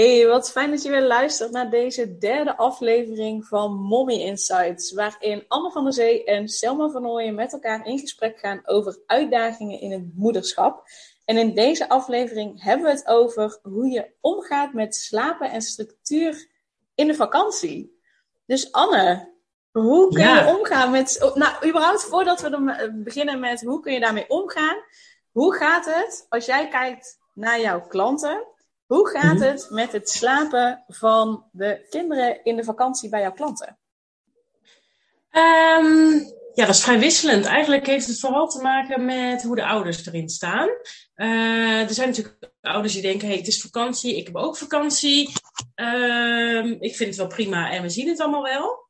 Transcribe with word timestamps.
Hey, 0.00 0.26
wat 0.26 0.50
fijn 0.50 0.70
dat 0.70 0.82
je 0.82 0.90
weer 0.90 1.06
luistert 1.06 1.50
naar 1.50 1.70
deze 1.70 2.18
derde 2.18 2.56
aflevering 2.56 3.46
van 3.46 3.74
Mommy 3.74 4.14
Insights, 4.14 4.92
waarin 4.92 5.44
Anne 5.48 5.70
van 5.70 5.84
der 5.84 5.92
Zee 5.92 6.24
en 6.24 6.48
Selma 6.48 6.88
van 6.88 7.06
Ooyen 7.06 7.34
met 7.34 7.52
elkaar 7.52 7.86
in 7.86 7.98
gesprek 7.98 8.38
gaan 8.38 8.60
over 8.64 8.98
uitdagingen 9.06 9.80
in 9.80 9.92
het 9.92 10.14
moederschap. 10.14 10.82
En 11.24 11.36
in 11.36 11.54
deze 11.54 11.88
aflevering 11.88 12.62
hebben 12.62 12.86
we 12.86 12.92
het 12.92 13.06
over 13.06 13.58
hoe 13.62 13.88
je 13.88 14.10
omgaat 14.20 14.72
met 14.72 14.94
slapen 14.94 15.50
en 15.50 15.62
structuur 15.62 16.48
in 16.94 17.06
de 17.06 17.14
vakantie. 17.14 18.00
Dus 18.46 18.72
Anne, 18.72 19.32
hoe 19.70 20.12
kun 20.12 20.28
je 20.28 20.54
omgaan 20.58 20.90
met. 20.90 21.32
Nou, 21.34 21.68
überhaupt 21.68 22.04
voordat 22.04 22.40
we 22.40 23.00
beginnen 23.04 23.40
met 23.40 23.60
hoe 23.60 23.80
kun 23.80 23.92
je 23.92 24.00
daarmee 24.00 24.28
omgaan. 24.28 24.76
Hoe 25.30 25.54
gaat 25.54 25.84
het 25.84 26.26
als 26.28 26.46
jij 26.46 26.68
kijkt 26.68 27.18
naar 27.34 27.60
jouw 27.60 27.80
klanten? 27.80 28.48
Hoe 28.90 29.08
gaat 29.08 29.34
mhm. 29.34 29.42
het 29.42 29.66
met 29.70 29.92
het 29.92 30.08
slapen 30.08 30.84
van 30.88 31.44
de 31.52 31.86
kinderen 31.90 32.44
in 32.44 32.56
de 32.56 32.64
vakantie 32.64 33.08
bij 33.08 33.20
jouw 33.20 33.32
klanten? 33.32 33.78
Um, 35.30 36.12
ja, 36.54 36.66
dat 36.66 36.74
is 36.74 36.82
vrij 36.82 36.98
wisselend. 36.98 37.44
Eigenlijk 37.44 37.86
heeft 37.86 38.06
het 38.06 38.20
vooral 38.20 38.48
te 38.48 38.62
maken 38.62 39.04
met 39.04 39.42
hoe 39.42 39.56
de 39.56 39.64
ouders 39.64 40.06
erin 40.06 40.28
staan. 40.28 40.68
Uh, 41.16 41.80
er 41.80 41.94
zijn 41.94 42.08
natuurlijk 42.08 42.50
ouders 42.60 42.92
die 42.92 43.02
denken: 43.02 43.28
hey, 43.28 43.36
het 43.36 43.46
is 43.46 43.60
vakantie, 43.60 44.16
ik 44.16 44.26
heb 44.26 44.36
ook 44.36 44.56
vakantie. 44.56 45.32
Uh, 45.76 46.66
ik 46.80 46.96
vind 46.96 47.08
het 47.08 47.16
wel 47.16 47.26
prima 47.26 47.70
en 47.70 47.82
we 47.82 47.88
zien 47.88 48.08
het 48.08 48.20
allemaal 48.20 48.42
wel. 48.42 48.88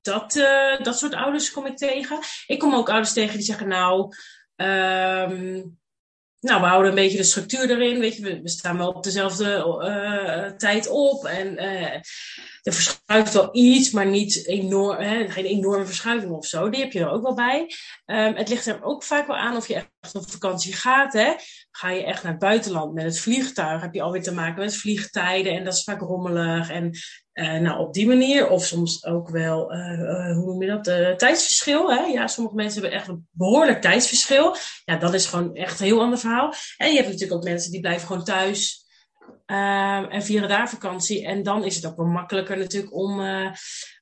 Dat, 0.00 0.34
uh, 0.34 0.80
dat 0.82 0.98
soort 0.98 1.14
ouders 1.14 1.50
kom 1.50 1.66
ik 1.66 1.76
tegen. 1.76 2.18
Ik 2.46 2.58
kom 2.58 2.74
ook 2.74 2.88
ouders 2.88 3.12
tegen 3.12 3.36
die 3.36 3.46
zeggen: 3.46 3.68
Nou, 3.68 4.14
um, 4.56 5.78
nou, 6.44 6.60
we 6.60 6.66
houden 6.66 6.88
een 6.88 6.96
beetje 6.96 7.16
de 7.16 7.22
structuur 7.22 7.70
erin. 7.70 8.00
Weet 8.00 8.16
je, 8.16 8.40
we, 8.42 8.48
staan 8.48 8.78
wel 8.78 8.90
op 8.90 9.02
dezelfde 9.02 9.78
uh, 9.82 10.56
tijd 10.56 10.88
op. 10.88 11.24
En 11.24 11.52
uh, 11.52 11.92
er 12.62 12.72
verschuift 12.72 13.32
wel 13.32 13.48
iets, 13.52 13.90
maar 13.90 14.06
niet 14.06 14.46
enorm, 14.46 14.98
hè, 14.98 15.30
geen 15.30 15.44
enorme 15.44 15.86
verschuiving 15.86 16.32
of 16.32 16.46
zo. 16.46 16.70
Die 16.70 16.80
heb 16.80 16.92
je 16.92 17.00
er 17.00 17.10
ook 17.10 17.22
wel 17.22 17.34
bij. 17.34 17.60
Um, 18.06 18.34
het 18.34 18.48
ligt 18.48 18.66
er 18.66 18.82
ook 18.82 19.02
vaak 19.02 19.26
wel 19.26 19.36
aan 19.36 19.56
of 19.56 19.68
je 19.68 19.74
echt 19.74 20.14
op 20.14 20.30
vakantie 20.30 20.72
gaat. 20.72 21.12
Hè. 21.12 21.34
Ga 21.70 21.90
je 21.90 22.04
echt 22.04 22.22
naar 22.22 22.32
het 22.32 22.40
buitenland 22.40 22.94
met 22.94 23.04
het 23.04 23.20
vliegtuig, 23.20 23.80
heb 23.80 23.94
je 23.94 24.02
alweer 24.02 24.22
te 24.22 24.34
maken 24.34 24.62
met 24.62 24.76
vliegtijden. 24.76 25.52
En 25.52 25.64
dat 25.64 25.74
is 25.74 25.84
vaak 25.84 26.00
rommelig. 26.00 26.70
En 26.70 26.90
uh, 27.34 27.58
nou, 27.58 27.80
op 27.80 27.94
die 27.94 28.06
manier, 28.06 28.48
of 28.48 28.64
soms 28.64 29.04
ook 29.04 29.28
wel, 29.28 29.72
uh, 29.72 29.98
uh, 29.98 30.36
hoe 30.36 30.44
noem 30.44 30.62
je 30.62 30.68
dat, 30.68 31.18
tijdsverschil. 31.18 31.92
Hè? 31.92 32.04
Ja, 32.04 32.26
sommige 32.26 32.56
mensen 32.56 32.80
hebben 32.80 32.98
echt 32.98 33.08
een 33.08 33.28
behoorlijk 33.30 33.80
tijdsverschil. 33.80 34.56
Ja, 34.84 34.96
dat 34.96 35.14
is 35.14 35.26
gewoon 35.26 35.54
echt 35.54 35.80
een 35.80 35.86
heel 35.86 36.00
ander 36.00 36.18
verhaal. 36.18 36.54
En 36.76 36.88
je 36.88 36.96
hebt 36.96 37.08
natuurlijk 37.08 37.32
ook 37.32 37.44
mensen 37.44 37.70
die 37.70 37.80
blijven 37.80 38.06
gewoon 38.06 38.24
thuis 38.24 38.82
en 39.46 40.22
vieren 40.22 40.48
daar 40.48 40.68
vakantie. 40.68 41.26
En 41.26 41.42
dan 41.42 41.64
is 41.64 41.76
het 41.76 41.86
ook 41.86 41.96
wel 41.96 42.06
makkelijker 42.06 42.56
natuurlijk 42.56 42.94
om, 42.94 43.20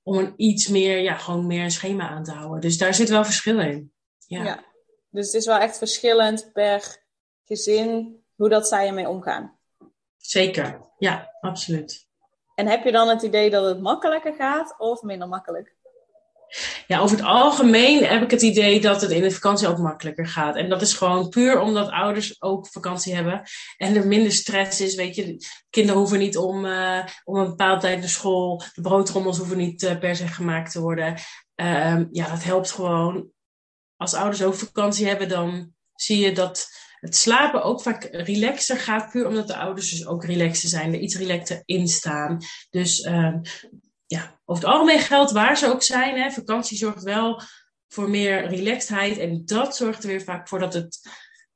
om 0.03 0.19
een 0.19 0.33
iets 0.37 0.69
meer, 0.69 0.99
ja, 0.99 1.15
gewoon 1.15 1.47
meer 1.47 1.65
een 1.65 1.71
schema 1.71 2.09
aan 2.09 2.25
te 2.25 2.33
houden. 2.33 2.61
Dus 2.61 2.79
daar 2.79 2.95
zit 2.95 3.09
wel 3.09 3.25
verschil 3.25 3.61
in. 3.61 3.93
Ja. 4.27 4.45
ja, 4.45 4.65
dus 5.11 5.27
het 5.27 5.35
is 5.35 5.47
wel 5.47 5.59
echt 5.59 5.79
verschillend 5.79 6.51
per 6.53 7.05
gezin 7.45 8.17
hoe 8.35 8.49
dat 8.49 8.69
zij 8.69 8.87
ermee 8.87 9.09
omgaan. 9.09 9.59
Zeker, 10.17 10.81
ja, 10.99 11.37
absoluut. 11.41 12.11
En 12.63 12.69
heb 12.69 12.85
je 12.85 12.93
dan 12.93 13.09
het 13.09 13.23
idee 13.23 13.51
dat 13.51 13.65
het 13.65 13.81
makkelijker 13.81 14.35
gaat 14.35 14.75
of 14.79 15.03
minder 15.03 15.29
makkelijk? 15.29 15.75
Ja, 16.87 16.99
over 16.99 17.17
het 17.17 17.27
algemeen 17.27 18.05
heb 18.05 18.23
ik 18.23 18.31
het 18.31 18.43
idee 18.43 18.81
dat 18.81 19.01
het 19.01 19.11
in 19.11 19.23
de 19.23 19.31
vakantie 19.31 19.69
ook 19.69 19.79
makkelijker 19.79 20.27
gaat. 20.27 20.57
En 20.57 20.69
dat 20.69 20.83
is 20.83 20.95
gewoon 20.95 21.29
puur 21.29 21.61
omdat 21.61 21.91
ouders 21.91 22.43
ook 22.43 22.67
vakantie 22.67 23.15
hebben 23.15 23.43
en 23.77 23.97
er 23.97 24.07
minder 24.07 24.33
stress 24.33 24.81
is. 24.81 24.95
Weet 24.95 25.15
je, 25.15 25.37
kinderen 25.71 26.01
hoeven 26.01 26.19
niet 26.19 26.37
om, 26.37 26.65
uh, 26.65 27.05
om 27.25 27.37
een 27.37 27.49
bepaalde 27.49 27.81
tijd 27.81 27.99
naar 27.99 28.09
school. 28.09 28.63
De 28.75 28.81
broodrommels 28.81 29.39
hoeven 29.39 29.57
niet 29.57 29.83
uh, 29.83 29.99
per 29.99 30.17
se 30.17 30.27
gemaakt 30.27 30.73
te 30.73 30.81
worden. 30.81 31.15
Uh, 31.57 32.01
ja, 32.11 32.29
dat 32.29 32.45
helpt 32.45 32.71
gewoon. 32.71 33.31
Als 33.97 34.15
ouders 34.15 34.43
ook 34.43 34.55
vakantie 34.55 35.07
hebben, 35.07 35.29
dan 35.29 35.73
zie 35.95 36.19
je 36.19 36.33
dat 36.33 36.69
het 37.03 37.17
slapen 37.17 37.63
ook 37.63 37.83
vaak 37.83 38.09
relaxer 38.11 38.77
gaat, 38.77 39.11
puur 39.11 39.27
omdat 39.27 39.47
de 39.47 39.57
ouders 39.57 39.91
dus 39.91 40.07
ook 40.07 40.25
relaxer 40.25 40.69
zijn, 40.69 40.93
er 40.93 41.01
iets 41.01 41.17
relaxer 41.17 41.63
in 41.65 41.89
staan. 41.89 42.39
Dus 42.71 43.01
uh, 43.01 43.35
ja, 44.07 44.41
over 44.45 44.63
het 44.65 44.73
algemeen 44.73 44.99
geldt 44.99 45.31
waar 45.31 45.57
ze 45.57 45.73
ook 45.73 45.83
zijn. 45.83 46.21
Hè, 46.21 46.31
vakantie 46.31 46.77
zorgt 46.77 47.03
wel 47.03 47.41
voor 47.89 48.11
meer 48.11 48.47
relaxedheid 48.47 49.19
en 49.19 49.43
dat 49.45 49.77
zorgt 49.77 50.03
er 50.03 50.09
weer 50.09 50.23
vaak 50.23 50.49
voor 50.49 50.59
dat, 50.59 50.75
het, 50.75 51.01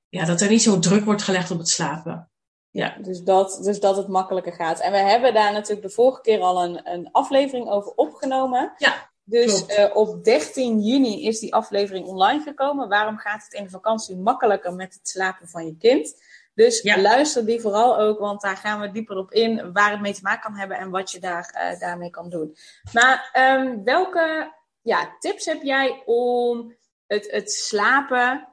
ja, 0.09 0.25
dat 0.25 0.41
er 0.41 0.49
niet 0.49 0.63
zo 0.63 0.79
druk 0.79 1.05
wordt 1.05 1.23
gelegd 1.23 1.51
op 1.51 1.59
het 1.59 1.69
slapen. 1.69 2.31
Ja. 2.71 2.97
Dus, 3.03 3.23
dat, 3.23 3.59
dus 3.63 3.81
dat 3.81 3.97
het 3.97 4.09
makkelijker 4.09 4.53
gaat. 4.53 4.81
En 4.81 4.93
we 4.93 4.99
hebben 4.99 5.35
daar 5.35 5.53
natuurlijk 5.53 5.87
de 5.87 5.95
vorige 5.95 6.21
keer 6.21 6.41
al 6.41 6.65
een, 6.65 6.91
een 6.93 7.09
aflevering 7.13 7.69
over 7.69 7.93
opgenomen. 7.93 8.73
Ja. 8.77 9.11
Dus 9.29 9.79
uh, 9.79 9.97
op 9.97 10.25
13 10.25 10.81
juni 10.81 11.27
is 11.27 11.41
die 11.41 11.55
aflevering 11.55 12.07
online 12.07 12.43
gekomen. 12.43 12.89
Waarom 12.89 13.19
gaat 13.19 13.45
het 13.45 13.53
in 13.53 13.65
de 13.65 13.71
vakantie 13.71 14.17
makkelijker 14.17 14.75
met 14.75 14.95
het 14.95 15.09
slapen 15.09 15.49
van 15.49 15.67
je 15.67 15.77
kind? 15.77 16.23
Dus 16.55 16.83
luister 16.83 17.47
die 17.47 17.61
vooral 17.61 17.99
ook, 17.99 18.19
want 18.19 18.41
daar 18.41 18.57
gaan 18.57 18.81
we 18.81 18.91
dieper 18.91 19.17
op 19.17 19.33
in 19.33 19.73
waar 19.73 19.91
het 19.91 20.01
mee 20.01 20.15
te 20.15 20.23
maken 20.23 20.43
kan 20.43 20.59
hebben 20.59 20.79
en 20.79 20.91
wat 20.91 21.11
je 21.11 21.21
daar, 21.21 21.73
uh, 21.73 21.81
daarmee 21.81 22.11
kan 22.11 22.31
doen. 22.31 22.57
Maar 22.93 23.31
um, 23.59 23.85
welke 23.85 24.55
ja, 24.81 25.17
tips 25.19 25.45
heb 25.45 25.63
jij 25.63 26.03
om 26.05 26.77
het, 27.07 27.31
het 27.31 27.53
slapen 27.53 28.49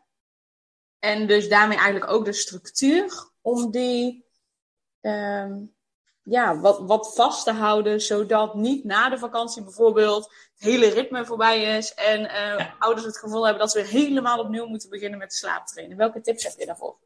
en 1.00 1.28
dus 1.28 1.50
daarmee 1.50 1.78
eigenlijk 1.78 2.12
ook 2.12 2.26
de 2.26 2.34
structuur, 2.34 3.30
om 3.42 3.72
die 3.72 4.26
um, 5.02 5.76
ja, 6.24 6.60
wat, 6.60 6.80
wat 6.80 7.16
vast 7.16 7.44
te 7.44 7.52
houden, 7.52 8.02
zodat 8.02 8.56
niet 8.56 8.84
na 8.84 9.10
de 9.10 9.18
vakantie 9.18 9.64
bijvoorbeeld 9.64 10.24
het 10.24 10.64
hele 10.64 10.90
ritme 10.90 11.26
voorbij 11.26 11.78
is 11.78 11.94
en 11.94 12.22
uh, 12.22 12.66
ouders 12.80 13.06
het 13.06 13.18
gevoel 13.18 13.44
hebben 13.44 13.62
dat 13.62 13.72
ze 13.72 13.82
weer 13.82 13.88
helemaal 13.88 14.40
opnieuw 14.40 14.66
moeten 14.66 14.90
beginnen 14.90 15.20
met 15.20 15.34
slaaptrainen. 15.34 15.98
Welke 15.98 16.22
tips 16.22 16.44
heb 16.44 16.54
je 16.58 16.66
daarvoor? 16.66 16.98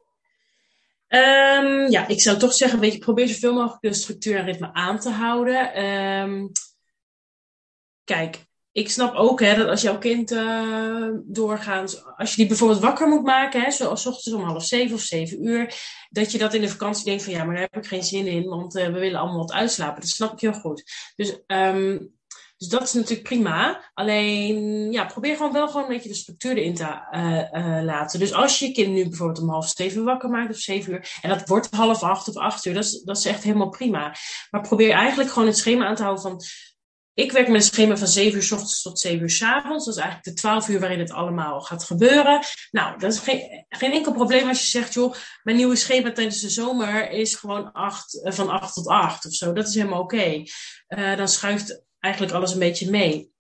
Um, 1.10 1.90
ja, 1.90 2.08
ik 2.08 2.22
zou 2.22 2.38
toch 2.38 2.54
zeggen, 2.54 2.80
weet 2.80 2.94
je, 2.94 3.00
probeer 3.00 3.28
zoveel 3.28 3.54
mogelijk 3.54 3.82
de 3.82 3.94
structuur 3.94 4.38
en 4.38 4.46
ritme 4.46 4.74
aan 4.74 5.00
te 5.00 5.10
houden. 5.10 5.84
Um, 5.84 6.52
kijk, 8.04 8.47
ik 8.78 8.90
snap 8.90 9.16
ook 9.16 9.40
hè, 9.40 9.56
dat 9.56 9.68
als 9.68 9.82
jouw 9.82 9.98
kind 9.98 10.32
uh, 10.32 11.10
doorgaat, 11.26 12.04
als 12.18 12.30
je 12.30 12.36
die 12.36 12.48
bijvoorbeeld 12.48 12.80
wakker 12.80 13.08
moet 13.08 13.24
maken, 13.24 13.62
hè, 13.62 13.72
zoals 13.72 14.06
ochtends 14.06 14.38
om 14.38 14.44
half 14.44 14.66
zeven 14.66 14.96
of 14.96 15.02
zeven 15.02 15.48
uur, 15.48 15.74
dat 16.10 16.32
je 16.32 16.38
dat 16.38 16.54
in 16.54 16.62
de 16.62 16.70
vakantie 16.70 17.06
denkt 17.06 17.24
van 17.24 17.34
ja, 17.34 17.44
maar 17.44 17.56
daar 17.56 17.68
heb 17.72 17.84
ik 17.84 17.90
geen 17.90 18.04
zin 18.04 18.28
in, 18.28 18.44
want 18.44 18.76
uh, 18.76 18.86
we 18.86 19.00
willen 19.00 19.20
allemaal 19.20 19.38
wat 19.38 19.52
uitslapen. 19.52 20.02
Dat 20.02 20.10
snap 20.10 20.34
ik 20.34 20.40
heel 20.40 20.54
goed. 20.54 20.84
Dus, 21.16 21.40
um, 21.48 22.16
dus 22.58 22.68
dat 22.68 22.84
is 22.84 22.94
natuurlijk 22.94 23.28
prima. 23.28 23.92
Alleen, 23.94 24.92
ja, 24.92 25.06
probeer 25.06 25.36
gewoon 25.36 25.54
wel 25.54 25.68
gewoon 25.68 25.84
een 25.84 25.94
beetje 25.94 26.10
de 26.10 26.16
structuur 26.16 26.58
erin 26.58 26.76
te 26.76 26.84
uh, 26.84 27.84
laten. 27.84 28.20
Dus 28.20 28.34
als 28.34 28.60
je 28.60 28.66
je 28.66 28.72
kind 28.72 28.94
nu 28.94 29.04
bijvoorbeeld 29.04 29.42
om 29.42 29.50
half 29.50 29.68
zeven 29.68 30.04
wakker 30.04 30.30
maakt 30.30 30.52
of 30.52 30.58
zeven 30.58 30.94
uur, 30.94 31.10
en 31.22 31.30
dat 31.30 31.48
wordt 31.48 31.72
half 31.72 32.04
acht 32.04 32.28
of 32.28 32.36
acht 32.36 32.66
uur, 32.66 32.74
dat 32.74 32.84
is, 32.84 33.02
dat 33.02 33.18
is 33.18 33.26
echt 33.26 33.44
helemaal 33.44 33.70
prima. 33.70 34.16
Maar 34.52 34.62
probeer 34.62 34.92
eigenlijk 34.92 35.30
gewoon 35.30 35.48
het 35.48 35.58
schema 35.58 35.86
aan 35.86 35.96
te 35.96 36.04
houden 36.04 36.24
van 36.24 36.42
ik 37.18 37.32
werk 37.32 37.48
met 37.48 37.56
een 37.56 37.68
schema 37.68 37.98
van 37.98 38.08
7 38.08 38.36
uur 38.36 38.44
s 38.44 38.52
ochtends 38.52 38.82
tot 38.82 39.00
7 39.00 39.22
uur 39.22 39.30
s 39.30 39.42
avonds. 39.42 39.86
Dat 39.86 39.96
is 39.96 40.02
eigenlijk 40.02 40.36
de 40.36 40.42
12 40.42 40.68
uur 40.70 40.80
waarin 40.80 41.00
het 41.00 41.12
allemaal 41.12 41.62
gaat 41.62 41.84
gebeuren. 41.84 42.40
Nou, 42.72 43.00
dat 43.00 43.14
is 43.14 43.20
geen, 43.20 43.66
geen 43.70 43.92
enkel 43.92 44.14
probleem 44.14 44.48
als 44.48 44.62
je 44.62 44.68
zegt, 44.68 44.94
joh, 44.94 45.14
mijn 45.44 45.58
nieuwe 45.58 45.76
schema 45.76 46.12
tijdens 46.12 46.40
de 46.40 46.50
zomer 46.50 47.10
is 47.10 47.36
gewoon 47.36 47.72
8, 47.72 48.24
eh, 48.24 48.34
van 48.34 48.50
8 48.50 48.74
tot 48.74 48.88
8 48.88 49.26
of 49.26 49.34
zo. 49.34 49.54
Dat 49.54 49.68
is 49.68 49.76
helemaal 49.76 50.02
oké. 50.02 50.44
Uh, 50.88 51.18
dan 51.18 51.28
schuift 51.28 51.84
eigenlijk 52.00 52.34
alles 52.34 52.52
een 52.54 52.60
beetje 52.60 52.90
mee. 52.90 53.32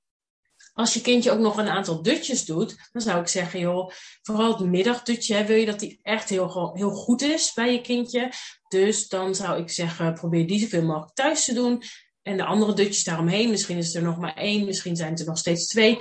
Als 0.73 0.93
je 0.93 1.01
kindje 1.01 1.31
ook 1.31 1.39
nog 1.39 1.57
een 1.57 1.69
aantal 1.69 2.01
dutjes 2.01 2.45
doet, 2.45 2.89
dan 2.91 3.01
zou 3.01 3.19
ik 3.19 3.27
zeggen, 3.27 3.59
joh, 3.59 3.91
vooral 4.21 4.57
het 4.57 4.67
middagdutje, 4.67 5.43
wil 5.43 5.57
je 5.57 5.65
dat 5.65 5.79
die 5.79 5.99
echt 6.01 6.29
heel, 6.29 6.71
heel 6.73 6.91
goed 6.91 7.21
is 7.21 7.53
bij 7.53 7.71
je 7.71 7.81
kindje. 7.81 8.31
Dus 8.67 9.07
dan 9.07 9.35
zou 9.35 9.61
ik 9.61 9.69
zeggen, 9.69 10.13
probeer 10.13 10.47
die 10.47 10.59
zoveel 10.59 10.83
mogelijk 10.83 11.13
thuis 11.13 11.45
te 11.45 11.53
doen. 11.53 11.83
En 12.27 12.37
de 12.37 12.45
andere 12.45 12.73
dutjes 12.73 13.03
daaromheen, 13.03 13.49
misschien 13.49 13.77
is 13.77 13.95
er 13.95 14.01
nog 14.01 14.17
maar 14.17 14.35
één, 14.35 14.65
misschien 14.65 14.95
zijn 14.95 15.17
er 15.17 15.25
nog 15.25 15.37
steeds 15.37 15.67
twee. 15.67 15.97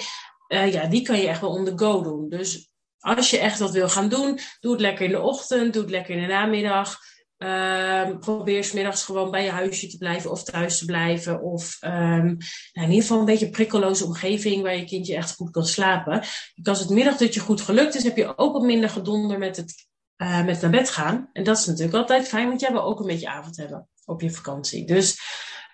Uh, 0.48 0.72
ja, 0.72 0.86
die 0.86 1.02
kan 1.02 1.18
je 1.18 1.28
echt 1.28 1.40
wel 1.40 1.50
on 1.50 1.64
the 1.64 1.72
go 1.76 2.02
doen. 2.02 2.28
Dus 2.28 2.70
als 2.98 3.30
je 3.30 3.38
echt 3.38 3.58
wat 3.58 3.70
wil 3.70 3.88
gaan 3.88 4.08
doen, 4.08 4.38
doe 4.60 4.72
het 4.72 4.80
lekker 4.80 5.04
in 5.04 5.10
de 5.10 5.20
ochtend, 5.20 5.72
doe 5.72 5.82
het 5.82 5.90
lekker 5.90 6.14
in 6.14 6.20
de 6.20 6.26
namiddag. 6.26 6.98
Uh, 7.38 8.18
probeer 8.18 8.64
smiddags 8.64 9.04
gewoon 9.04 9.30
bij 9.30 9.44
je 9.44 9.50
huisje 9.50 9.86
te 9.86 9.96
blijven 9.96 10.30
of 10.30 10.42
thuis 10.44 10.78
te 10.78 10.84
blijven. 10.84 11.42
Of 11.42 11.76
um, 11.80 11.90
nou, 11.92 12.36
in 12.72 12.82
ieder 12.82 13.02
geval 13.02 13.18
een 13.18 13.24
beetje 13.24 13.44
een 13.44 13.50
prikkeloze 13.50 14.04
omgeving 14.04 14.62
waar 14.62 14.76
je 14.76 14.84
kindje 14.84 15.16
echt 15.16 15.34
goed 15.34 15.50
kan 15.50 15.66
slapen. 15.66 16.24
Als 16.62 16.78
het 16.78 16.90
middagdutje 16.90 17.40
goed 17.40 17.60
gelukt 17.60 17.94
is, 17.94 18.02
heb 18.02 18.16
je 18.16 18.38
ook 18.38 18.52
wat 18.52 18.62
minder 18.62 18.90
gedonder 18.90 19.38
met 19.38 19.56
het 19.56 19.86
uh, 20.16 20.44
met 20.44 20.60
naar 20.60 20.70
bed 20.70 20.90
gaan. 20.90 21.30
En 21.32 21.44
dat 21.44 21.58
is 21.58 21.66
natuurlijk 21.66 21.96
altijd 21.96 22.28
fijn, 22.28 22.48
want 22.48 22.60
jij 22.60 22.72
wil 22.72 22.82
ook 22.82 23.00
een 23.00 23.06
beetje 23.06 23.28
avond 23.28 23.56
hebben 23.56 23.88
op 24.04 24.20
je 24.20 24.30
vakantie. 24.30 24.86
Dus 24.86 25.20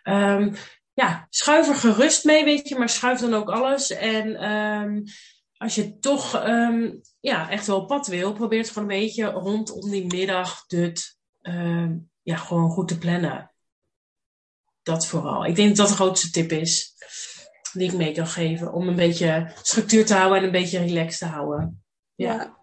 Um, 0.02 0.54
ja, 0.94 1.26
schuif 1.30 1.68
er 1.68 1.74
gerust 1.74 2.24
mee, 2.24 2.44
weet 2.44 2.68
je, 2.68 2.78
maar 2.78 2.88
schuif 2.88 3.20
dan 3.20 3.34
ook 3.34 3.50
alles. 3.50 3.90
En 3.90 4.52
um, 4.52 5.04
als 5.56 5.74
je 5.74 5.98
toch 5.98 6.46
um, 6.46 7.00
ja, 7.20 7.50
echt 7.50 7.66
wel 7.66 7.80
op 7.80 7.88
pad 7.88 8.06
wil, 8.06 8.32
probeer 8.32 8.58
het 8.58 8.70
gewoon 8.70 8.90
een 8.90 8.98
beetje 9.00 9.24
rondom 9.24 9.90
die 9.90 10.06
middag, 10.06 10.64
ja, 12.22 12.36
gewoon 12.36 12.70
goed 12.70 12.88
te 12.88 12.98
plannen. 12.98 13.52
dat 14.82 15.06
vooral. 15.06 15.46
Ik 15.46 15.54
denk 15.54 15.68
dat 15.68 15.76
dat 15.76 15.88
de 15.88 15.94
grootste 15.94 16.30
tip 16.30 16.50
is 16.50 16.94
die 17.72 17.88
ik 17.88 17.96
mee 17.96 18.12
kan 18.12 18.26
geven. 18.26 18.72
Om 18.72 18.88
een 18.88 18.96
beetje 18.96 19.52
structuur 19.62 20.06
te 20.06 20.14
houden 20.14 20.38
en 20.38 20.44
een 20.44 20.50
beetje 20.50 20.78
relaxed 20.78 21.18
te 21.18 21.34
houden. 21.34 21.84
ja. 22.14 22.60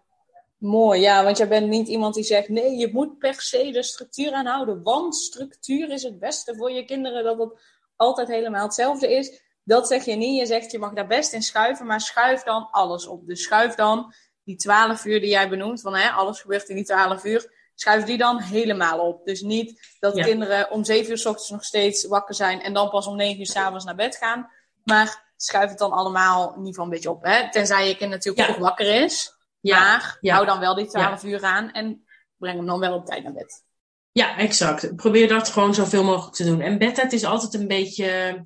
Mooi, 0.59 1.01
ja, 1.01 1.23
want 1.23 1.37
jij 1.37 1.47
bent 1.47 1.67
niet 1.67 1.87
iemand 1.87 2.15
die 2.15 2.23
zegt: 2.23 2.49
nee, 2.49 2.75
je 2.75 2.89
moet 2.91 3.17
per 3.17 3.41
se 3.41 3.71
de 3.71 3.83
structuur 3.83 4.33
aanhouden, 4.33 4.83
want 4.83 5.15
structuur 5.15 5.91
is 5.91 6.03
het 6.03 6.19
beste 6.19 6.55
voor 6.55 6.71
je 6.71 6.85
kinderen, 6.85 7.23
dat 7.23 7.37
het 7.37 7.61
altijd 7.95 8.27
helemaal 8.27 8.63
hetzelfde 8.63 9.15
is. 9.15 9.41
Dat 9.63 9.87
zeg 9.87 10.05
je 10.05 10.15
niet. 10.15 10.39
Je 10.39 10.45
zegt: 10.45 10.71
je 10.71 10.79
mag 10.79 10.93
daar 10.93 11.07
best 11.07 11.33
in 11.33 11.41
schuiven, 11.41 11.85
maar 11.85 12.01
schuif 12.01 12.43
dan 12.43 12.67
alles 12.71 13.07
op. 13.07 13.27
Dus 13.27 13.43
schuif 13.43 13.75
dan 13.75 14.13
die 14.43 14.55
12 14.55 15.05
uur 15.05 15.19
die 15.19 15.29
jij 15.29 15.49
benoemt, 15.49 15.81
van 15.81 15.95
hè, 15.95 16.09
alles 16.09 16.41
gebeurt 16.41 16.69
in 16.69 16.75
die 16.75 16.85
12 16.85 17.23
uur, 17.23 17.71
schuif 17.75 18.03
die 18.03 18.17
dan 18.17 18.39
helemaal 18.39 18.99
op. 18.99 19.25
Dus 19.25 19.41
niet 19.41 19.95
dat 19.99 20.21
kinderen 20.21 20.71
om 20.71 20.83
7 20.83 21.11
uur 21.11 21.17
s 21.17 21.25
ochtends 21.25 21.49
nog 21.49 21.63
steeds 21.63 22.05
wakker 22.05 22.35
zijn 22.35 22.61
en 22.61 22.73
dan 22.73 22.89
pas 22.89 23.07
om 23.07 23.15
9 23.15 23.39
uur 23.39 23.45
s 23.45 23.55
avonds 23.55 23.85
naar 23.85 23.95
bed 23.95 24.15
gaan, 24.15 24.51
maar 24.83 25.31
schuif 25.35 25.69
het 25.69 25.79
dan 25.79 25.91
allemaal 25.91 26.43
in 26.49 26.57
ieder 26.57 26.67
geval 26.67 26.83
een 26.83 26.91
beetje 26.91 27.09
op. 27.09 27.23
Hè? 27.23 27.51
Tenzij 27.51 27.87
je 27.87 27.95
kind 27.95 28.11
natuurlijk 28.11 28.47
ja. 28.47 28.59
wakker 28.59 29.03
is. 29.03 29.37
Ja, 29.61 29.79
maar 29.79 30.17
ja. 30.21 30.33
hou 30.33 30.45
dan 30.45 30.59
wel 30.59 30.75
die 30.75 30.87
12 30.87 31.23
uur 31.23 31.43
aan 31.43 31.71
en 31.71 32.05
breng 32.37 32.57
hem 32.57 32.65
dan 32.65 32.79
wel 32.79 32.93
op 32.93 33.05
tijd 33.05 33.23
naar 33.23 33.33
bed. 33.33 33.63
Ja, 34.11 34.37
exact. 34.37 34.95
Probeer 34.95 35.27
dat 35.27 35.49
gewoon 35.49 35.73
zoveel 35.73 36.03
mogelijk 36.03 36.35
te 36.35 36.43
doen. 36.43 36.61
En 36.61 36.77
bedtijd 36.77 37.13
is 37.13 37.25
altijd 37.25 37.53
een 37.53 37.67
beetje 37.67 38.41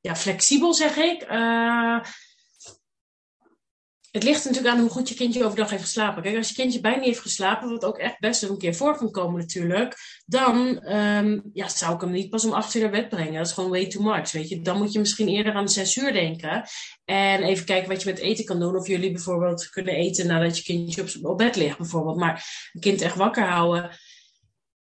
ja, 0.00 0.16
flexibel, 0.16 0.74
zeg 0.74 0.96
ik. 0.96 1.30
Uh, 1.30 2.00
het 4.10 4.22
ligt 4.22 4.44
natuurlijk 4.44 4.74
aan 4.74 4.80
hoe 4.80 4.90
goed 4.90 5.08
je 5.08 5.14
kindje 5.14 5.44
overdag 5.44 5.70
heeft 5.70 5.82
geslapen. 5.82 6.22
Kijk, 6.22 6.36
als 6.36 6.48
je 6.48 6.54
kindje 6.54 6.80
bijna 6.80 6.96
niet 6.96 7.06
heeft 7.06 7.20
geslapen, 7.20 7.70
wat 7.70 7.84
ook 7.84 7.98
echt 7.98 8.18
best 8.18 8.42
een 8.42 8.58
keer 8.58 8.74
voor 8.74 8.96
kan 8.96 9.10
komen 9.10 9.40
natuurlijk, 9.40 9.96
dan 10.26 10.88
um, 10.92 11.50
ja, 11.52 11.68
zou 11.68 11.94
ik 11.94 12.00
hem 12.00 12.10
niet 12.10 12.30
pas 12.30 12.44
om 12.44 12.52
acht 12.52 12.74
uur 12.74 12.82
naar 12.82 12.90
bed 12.90 13.08
brengen. 13.08 13.32
Dat 13.32 13.46
is 13.46 13.52
gewoon 13.52 13.70
way 13.70 13.86
too 13.86 14.02
much, 14.02 14.32
weet 14.32 14.48
je. 14.48 14.60
Dan 14.60 14.76
moet 14.76 14.92
je 14.92 14.98
misschien 14.98 15.28
eerder 15.28 15.52
aan 15.52 15.68
zes 15.68 15.96
uur 15.96 16.12
denken. 16.12 16.64
En 17.04 17.42
even 17.42 17.64
kijken 17.64 17.88
wat 17.88 18.02
je 18.02 18.10
met 18.10 18.18
eten 18.18 18.44
kan 18.44 18.60
doen. 18.60 18.76
Of 18.76 18.86
jullie 18.86 19.12
bijvoorbeeld 19.12 19.68
kunnen 19.68 19.94
eten 19.94 20.26
nadat 20.26 20.56
je 20.56 20.62
kindje 20.62 21.02
op, 21.02 21.08
op 21.22 21.38
bed 21.38 21.56
ligt, 21.56 21.78
bijvoorbeeld. 21.78 22.16
Maar 22.16 22.70
een 22.72 22.80
kind 22.80 23.00
echt 23.00 23.16
wakker 23.16 23.48
houden 23.48 23.90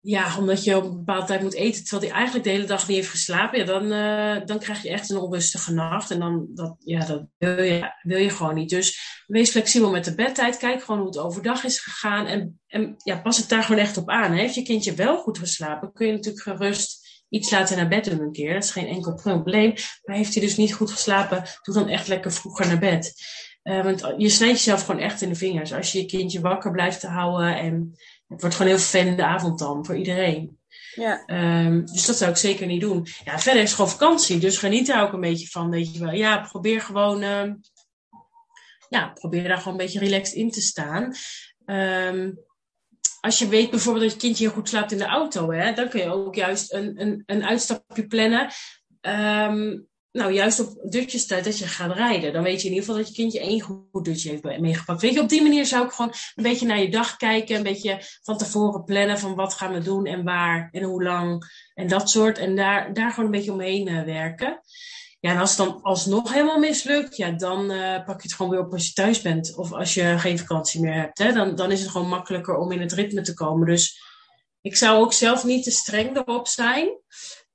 ja, 0.04 0.38
omdat 0.38 0.64
je 0.64 0.76
op 0.76 0.84
een 0.84 0.96
bepaalde 0.96 1.26
tijd 1.26 1.42
moet 1.42 1.54
eten, 1.54 1.84
terwijl 1.84 2.10
hij 2.10 2.12
eigenlijk 2.12 2.44
de 2.44 2.50
hele 2.50 2.64
dag 2.64 2.88
niet 2.88 2.96
heeft 2.96 3.10
geslapen, 3.10 3.58
ja, 3.58 3.64
dan, 3.64 3.92
uh, 3.92 4.46
dan 4.46 4.58
krijg 4.58 4.82
je 4.82 4.88
echt 4.88 5.10
een 5.10 5.18
onrustige 5.18 5.72
nacht. 5.72 6.10
En 6.10 6.18
dan, 6.18 6.46
dat, 6.54 6.74
ja, 6.78 7.06
dat 7.06 7.26
wil 7.38 7.62
je, 7.62 7.92
wil 8.02 8.18
je 8.18 8.30
gewoon 8.30 8.54
niet. 8.54 8.70
Dus 8.70 9.22
wees 9.26 9.50
flexibel 9.50 9.90
met 9.90 10.04
de 10.04 10.14
bedtijd. 10.14 10.56
Kijk 10.56 10.82
gewoon 10.82 11.00
hoe 11.00 11.10
het 11.10 11.18
overdag 11.18 11.64
is 11.64 11.80
gegaan. 11.80 12.26
En, 12.26 12.60
en 12.66 12.94
ja, 12.96 13.20
pas 13.20 13.36
het 13.36 13.48
daar 13.48 13.62
gewoon 13.62 13.80
echt 13.80 13.96
op 13.96 14.08
aan. 14.08 14.32
Heeft 14.32 14.54
je 14.54 14.62
kindje 14.62 14.94
wel 14.94 15.18
goed 15.18 15.38
geslapen, 15.38 15.92
kun 15.92 16.06
je 16.06 16.12
natuurlijk 16.12 16.42
gerust 16.42 17.00
iets 17.28 17.50
laten 17.50 17.76
naar 17.76 17.88
bed 17.88 18.04
doen 18.04 18.20
een 18.20 18.32
keer. 18.32 18.54
Dat 18.54 18.64
is 18.64 18.70
geen 18.70 18.86
enkel 18.86 19.14
probleem. 19.14 19.74
Maar 20.04 20.16
heeft 20.16 20.34
hij 20.34 20.42
dus 20.42 20.56
niet 20.56 20.74
goed 20.74 20.90
geslapen, 20.90 21.44
doe 21.62 21.74
dan 21.74 21.88
echt 21.88 22.08
lekker 22.08 22.32
vroeger 22.32 22.66
naar 22.66 22.78
bed. 22.78 23.14
Uh, 23.62 23.82
want 23.82 24.14
je 24.16 24.28
snijdt 24.28 24.56
jezelf 24.56 24.84
gewoon 24.84 25.00
echt 25.00 25.22
in 25.22 25.28
de 25.28 25.34
vingers. 25.34 25.72
Als 25.72 25.92
je 25.92 25.98
je 25.98 26.06
kindje 26.06 26.40
wakker 26.40 26.70
blijft 26.70 27.02
houden 27.02 27.56
en 27.56 27.94
het 28.28 28.40
wordt 28.40 28.56
gewoon 28.56 28.72
een 28.72 28.78
heel 28.78 28.86
vervelende 28.86 29.24
avond 29.24 29.58
dan 29.58 29.86
voor 29.86 29.96
iedereen. 29.96 30.58
Ja. 30.94 31.22
Um, 31.26 31.86
dus 31.86 32.06
dat 32.06 32.16
zou 32.16 32.30
ik 32.30 32.36
zeker 32.36 32.66
niet 32.66 32.80
doen. 32.80 33.06
Ja, 33.24 33.38
verder 33.38 33.62
is 33.62 33.68
het 33.68 33.76
gewoon 33.76 33.90
vakantie, 33.90 34.38
dus 34.38 34.58
geniet 34.58 34.86
daar 34.86 35.02
ook 35.02 35.12
een 35.12 35.20
beetje 35.20 35.48
van. 35.48 35.70
Weet 35.70 35.94
je 35.94 36.00
wel. 36.00 36.12
Ja, 36.12 36.40
probeer 36.40 36.80
gewoon, 36.80 37.22
uh, 37.22 37.52
ja, 38.88 39.08
probeer 39.08 39.48
daar 39.48 39.58
gewoon 39.58 39.72
een 39.72 39.84
beetje 39.84 39.98
relaxed 39.98 40.34
in 40.34 40.50
te 40.50 40.60
staan. 40.60 41.14
Um, 41.66 42.38
als 43.20 43.38
je 43.38 43.48
weet 43.48 43.70
bijvoorbeeld 43.70 44.04
dat 44.04 44.12
je 44.12 44.18
kindje 44.18 44.44
heel 44.44 44.54
goed 44.54 44.68
slaapt 44.68 44.92
in 44.92 44.98
de 44.98 45.04
auto, 45.04 45.52
hè, 45.52 45.72
dan 45.72 45.88
kun 45.88 46.00
je 46.00 46.12
ook 46.12 46.34
juist 46.34 46.72
een, 46.72 47.00
een, 47.00 47.22
een 47.26 47.44
uitstapje 47.44 48.06
plannen. 48.06 48.50
Um, 49.00 49.90
nou, 50.12 50.32
juist 50.32 50.60
op 50.60 50.90
dutjestijd 50.90 51.44
dat 51.44 51.58
je 51.58 51.66
gaat 51.66 51.96
rijden. 51.96 52.32
Dan 52.32 52.42
weet 52.42 52.60
je 52.60 52.68
in 52.68 52.74
ieder 52.74 52.86
geval 52.86 53.00
dat 53.00 53.08
je 53.08 53.14
kindje 53.14 53.40
één 53.40 53.60
goed 53.60 54.04
dutje 54.04 54.30
heeft 54.30 54.60
meegepakt. 54.60 55.00
Weet 55.00 55.14
je, 55.14 55.20
op 55.20 55.28
die 55.28 55.42
manier 55.42 55.66
zou 55.66 55.84
ik 55.84 55.92
gewoon 55.92 56.12
een 56.34 56.42
beetje 56.42 56.66
naar 56.66 56.80
je 56.80 56.90
dag 56.90 57.16
kijken. 57.16 57.56
Een 57.56 57.62
beetje 57.62 57.98
van 58.22 58.38
tevoren 58.38 58.84
plannen 58.84 59.18
van 59.18 59.34
wat 59.34 59.54
gaan 59.54 59.72
we 59.72 59.80
doen 59.80 60.06
en 60.06 60.24
waar 60.24 60.68
en 60.72 60.82
hoe 60.82 61.02
lang. 61.02 61.44
En 61.74 61.88
dat 61.88 62.10
soort. 62.10 62.38
En 62.38 62.56
daar, 62.56 62.94
daar 62.94 63.10
gewoon 63.10 63.24
een 63.24 63.36
beetje 63.36 63.52
omheen 63.52 63.88
uh, 63.88 64.02
werken. 64.02 64.60
Ja, 65.20 65.30
en 65.30 65.38
als 65.38 65.56
het 65.56 65.66
dan 65.66 65.82
alsnog 65.82 66.32
helemaal 66.32 66.58
mislukt, 66.58 67.16
ja, 67.16 67.30
dan 67.30 67.72
uh, 67.72 68.04
pak 68.04 68.22
je 68.22 68.28
het 68.28 68.36
gewoon 68.36 68.50
weer 68.50 68.60
op 68.60 68.72
als 68.72 68.86
je 68.86 68.92
thuis 68.92 69.22
bent. 69.22 69.56
Of 69.56 69.72
als 69.72 69.94
je 69.94 70.18
geen 70.18 70.38
vakantie 70.38 70.80
meer 70.80 70.94
hebt. 70.94 71.18
Hè, 71.18 71.32
dan, 71.32 71.54
dan 71.54 71.70
is 71.70 71.80
het 71.80 71.90
gewoon 71.90 72.08
makkelijker 72.08 72.56
om 72.56 72.72
in 72.72 72.80
het 72.80 72.92
ritme 72.92 73.22
te 73.22 73.34
komen. 73.34 73.66
Dus 73.66 74.00
ik 74.60 74.76
zou 74.76 75.00
ook 75.00 75.12
zelf 75.12 75.44
niet 75.44 75.64
te 75.64 75.70
streng 75.70 76.16
erop 76.16 76.48
zijn. 76.48 76.98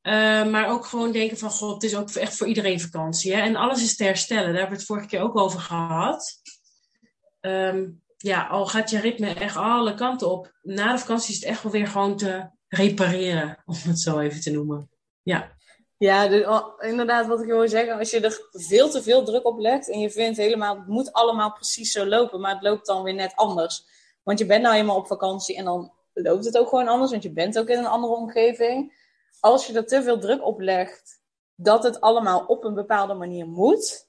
Uh, 0.08 0.46
maar 0.46 0.70
ook 0.70 0.86
gewoon 0.86 1.12
denken 1.12 1.38
van, 1.38 1.50
god, 1.50 1.74
het 1.74 1.84
is 1.84 1.96
ook 1.96 2.10
echt 2.10 2.36
voor 2.36 2.48
iedereen 2.48 2.82
vakantie. 2.82 3.36
Hè? 3.36 3.42
En 3.42 3.56
alles 3.56 3.84
is 3.84 3.96
te 3.96 4.04
herstellen. 4.04 4.46
Daar 4.46 4.54
hebben 4.54 4.72
we 4.72 4.76
het 4.76 4.86
vorige 4.86 5.08
keer 5.08 5.22
ook 5.22 5.38
over 5.38 5.60
gehad. 5.60 6.42
Um, 7.42 8.02
ja, 8.18 8.48
al 8.48 8.66
gaat 8.66 8.90
je 8.90 9.00
ritme 9.00 9.34
echt 9.34 9.56
alle 9.56 9.94
kanten 9.94 10.32
op. 10.32 10.52
Na 10.62 10.92
de 10.92 11.00
vakantie 11.00 11.34
is 11.34 11.40
het 11.40 11.50
echt 11.50 11.64
wel 11.64 11.72
weer 11.72 11.88
gewoon 11.88 12.18
te 12.18 12.50
repareren. 12.68 13.58
Om 13.66 13.76
het 13.84 14.00
zo 14.00 14.20
even 14.20 14.42
te 14.42 14.52
noemen. 14.52 14.90
Ja. 15.22 15.56
Ja, 15.98 16.28
dus, 16.28 16.62
inderdaad, 16.80 17.28
wat 17.28 17.42
ik 17.42 17.48
wil 17.48 17.68
zeggen. 17.68 17.98
Als 17.98 18.12
je 18.12 18.20
er 18.20 18.42
veel 18.52 18.90
te 18.90 19.04
veel 19.04 19.24
druk 19.24 19.46
op 19.46 19.60
legt. 19.60 19.92
En 19.92 20.00
je 20.00 20.10
vindt 20.10 20.38
helemaal, 20.38 20.78
het 20.78 20.88
moet 20.88 21.14
allemaal 21.14 21.54
precies 21.54 21.92
zo 21.92 22.06
lopen. 22.06 22.40
Maar 22.40 22.54
het 22.54 22.64
loopt 22.64 22.86
dan 22.86 23.04
weer 23.04 23.14
net 23.14 23.36
anders. 23.36 23.86
Want 24.24 24.40
je 24.40 24.46
bent 24.46 24.62
nou 24.62 24.76
eenmaal 24.76 24.98
op 24.98 25.08
vakantie. 25.08 25.56
En 25.56 25.66
dan 25.66 25.94
loopt 26.14 26.46
het 26.46 26.58
ook 26.58 26.70
gewoon 26.70 26.88
anders. 26.88 27.12
Want 27.12 27.24
je 27.24 27.32
bent 27.32 27.60
ook 27.60 27.70
in 27.70 27.78
een 27.78 27.86
andere 27.86 28.14
omgeving 28.14 29.06
als 29.40 29.68
je 29.68 29.74
er 29.74 29.88
te 29.88 30.04
veel 30.04 30.20
druk 30.20 30.46
op 30.46 30.60
legt 30.60 31.22
dat 31.56 31.84
het 31.84 32.02
allemaal 32.02 32.46
op 32.46 32.64
een 32.64 32.74
bepaalde 32.74 33.14
manier 33.14 33.48
moet, 33.48 34.08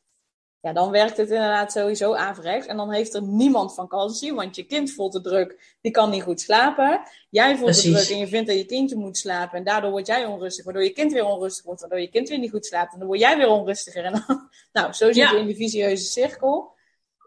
ja, 0.61 0.73
dan 0.73 0.91
werkt 0.91 1.17
het 1.17 1.31
inderdaad 1.31 1.73
sowieso 1.73 2.15
averechts. 2.15 2.67
En 2.67 2.77
dan 2.77 2.93
heeft 2.93 3.15
er 3.15 3.23
niemand 3.23 3.75
vakantie, 3.75 4.35
want 4.35 4.57
je 4.57 4.63
kind 4.65 4.93
voelt 4.93 5.13
de 5.13 5.21
druk, 5.21 5.77
die 5.81 5.93
kan 5.93 6.11
niet 6.11 6.23
goed 6.23 6.41
slapen. 6.41 7.01
Jij 7.31 7.57
voelt 7.57 7.83
de 7.83 7.91
druk 7.91 8.09
en 8.09 8.19
je 8.19 8.27
vindt 8.27 8.49
dat 8.49 8.57
je 8.57 8.65
kindje 8.65 8.97
moet 8.97 9.19
slapen. 9.19 9.59
En 9.59 9.65
daardoor 9.65 9.91
word 9.91 10.07
jij 10.07 10.25
onrustig, 10.25 10.65
waardoor 10.65 10.85
je 10.85 10.91
kind 10.91 11.13
weer 11.13 11.25
onrustig 11.25 11.65
wordt, 11.65 11.81
waardoor 11.81 12.01
je 12.01 12.09
kind 12.09 12.29
weer 12.29 12.39
niet 12.39 12.51
goed 12.51 12.67
slaapt. 12.67 12.93
En 12.93 12.99
dan 12.99 13.09
word 13.09 13.21
jij 13.21 13.37
weer 13.37 13.49
onrustiger. 13.49 14.05
En 14.05 14.13
dan, 14.13 14.49
nou, 14.73 14.93
zo 14.93 15.13
zit 15.13 15.31
je 15.31 15.39
in 15.39 15.47
die 15.47 15.57
visieuze 15.57 16.05
cirkel. 16.05 16.73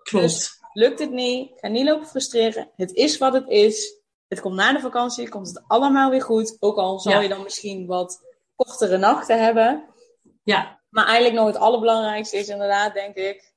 Klopt. 0.04 0.26
Dus 0.26 0.60
lukt 0.74 1.00
het 1.00 1.12
niet, 1.12 1.52
ga 1.56 1.68
niet 1.68 1.86
lopen 1.86 2.08
frustreren. 2.08 2.70
Het 2.76 2.94
is 2.94 3.18
wat 3.18 3.34
het 3.34 3.48
is. 3.48 4.01
Het 4.32 4.42
komt 4.42 4.56
na 4.56 4.74
de 4.74 4.80
vakantie, 4.80 5.30
komt 5.30 5.48
het 5.48 5.64
allemaal 5.68 6.10
weer 6.10 6.22
goed. 6.22 6.58
Ook 6.60 6.78
al 6.78 7.00
zal 7.00 7.22
je 7.22 7.28
dan 7.28 7.44
misschien 7.44 7.86
wat 7.86 8.20
kortere 8.56 8.98
nachten 8.98 9.44
hebben. 9.44 9.86
Ja. 10.44 10.80
Maar 10.90 11.06
eigenlijk 11.06 11.36
nog 11.36 11.48
het 11.48 11.56
allerbelangrijkste 11.56 12.38
is 12.38 12.48
inderdaad, 12.48 12.94
denk 12.94 13.16
ik, 13.16 13.54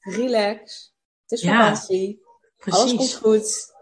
relax. 0.00 0.92
Het 1.22 1.38
is 1.38 1.48
vakantie. 1.48 2.22
Ja, 2.56 2.72
Alles 2.72 2.94
komt 2.94 3.14
goed. 3.14 3.72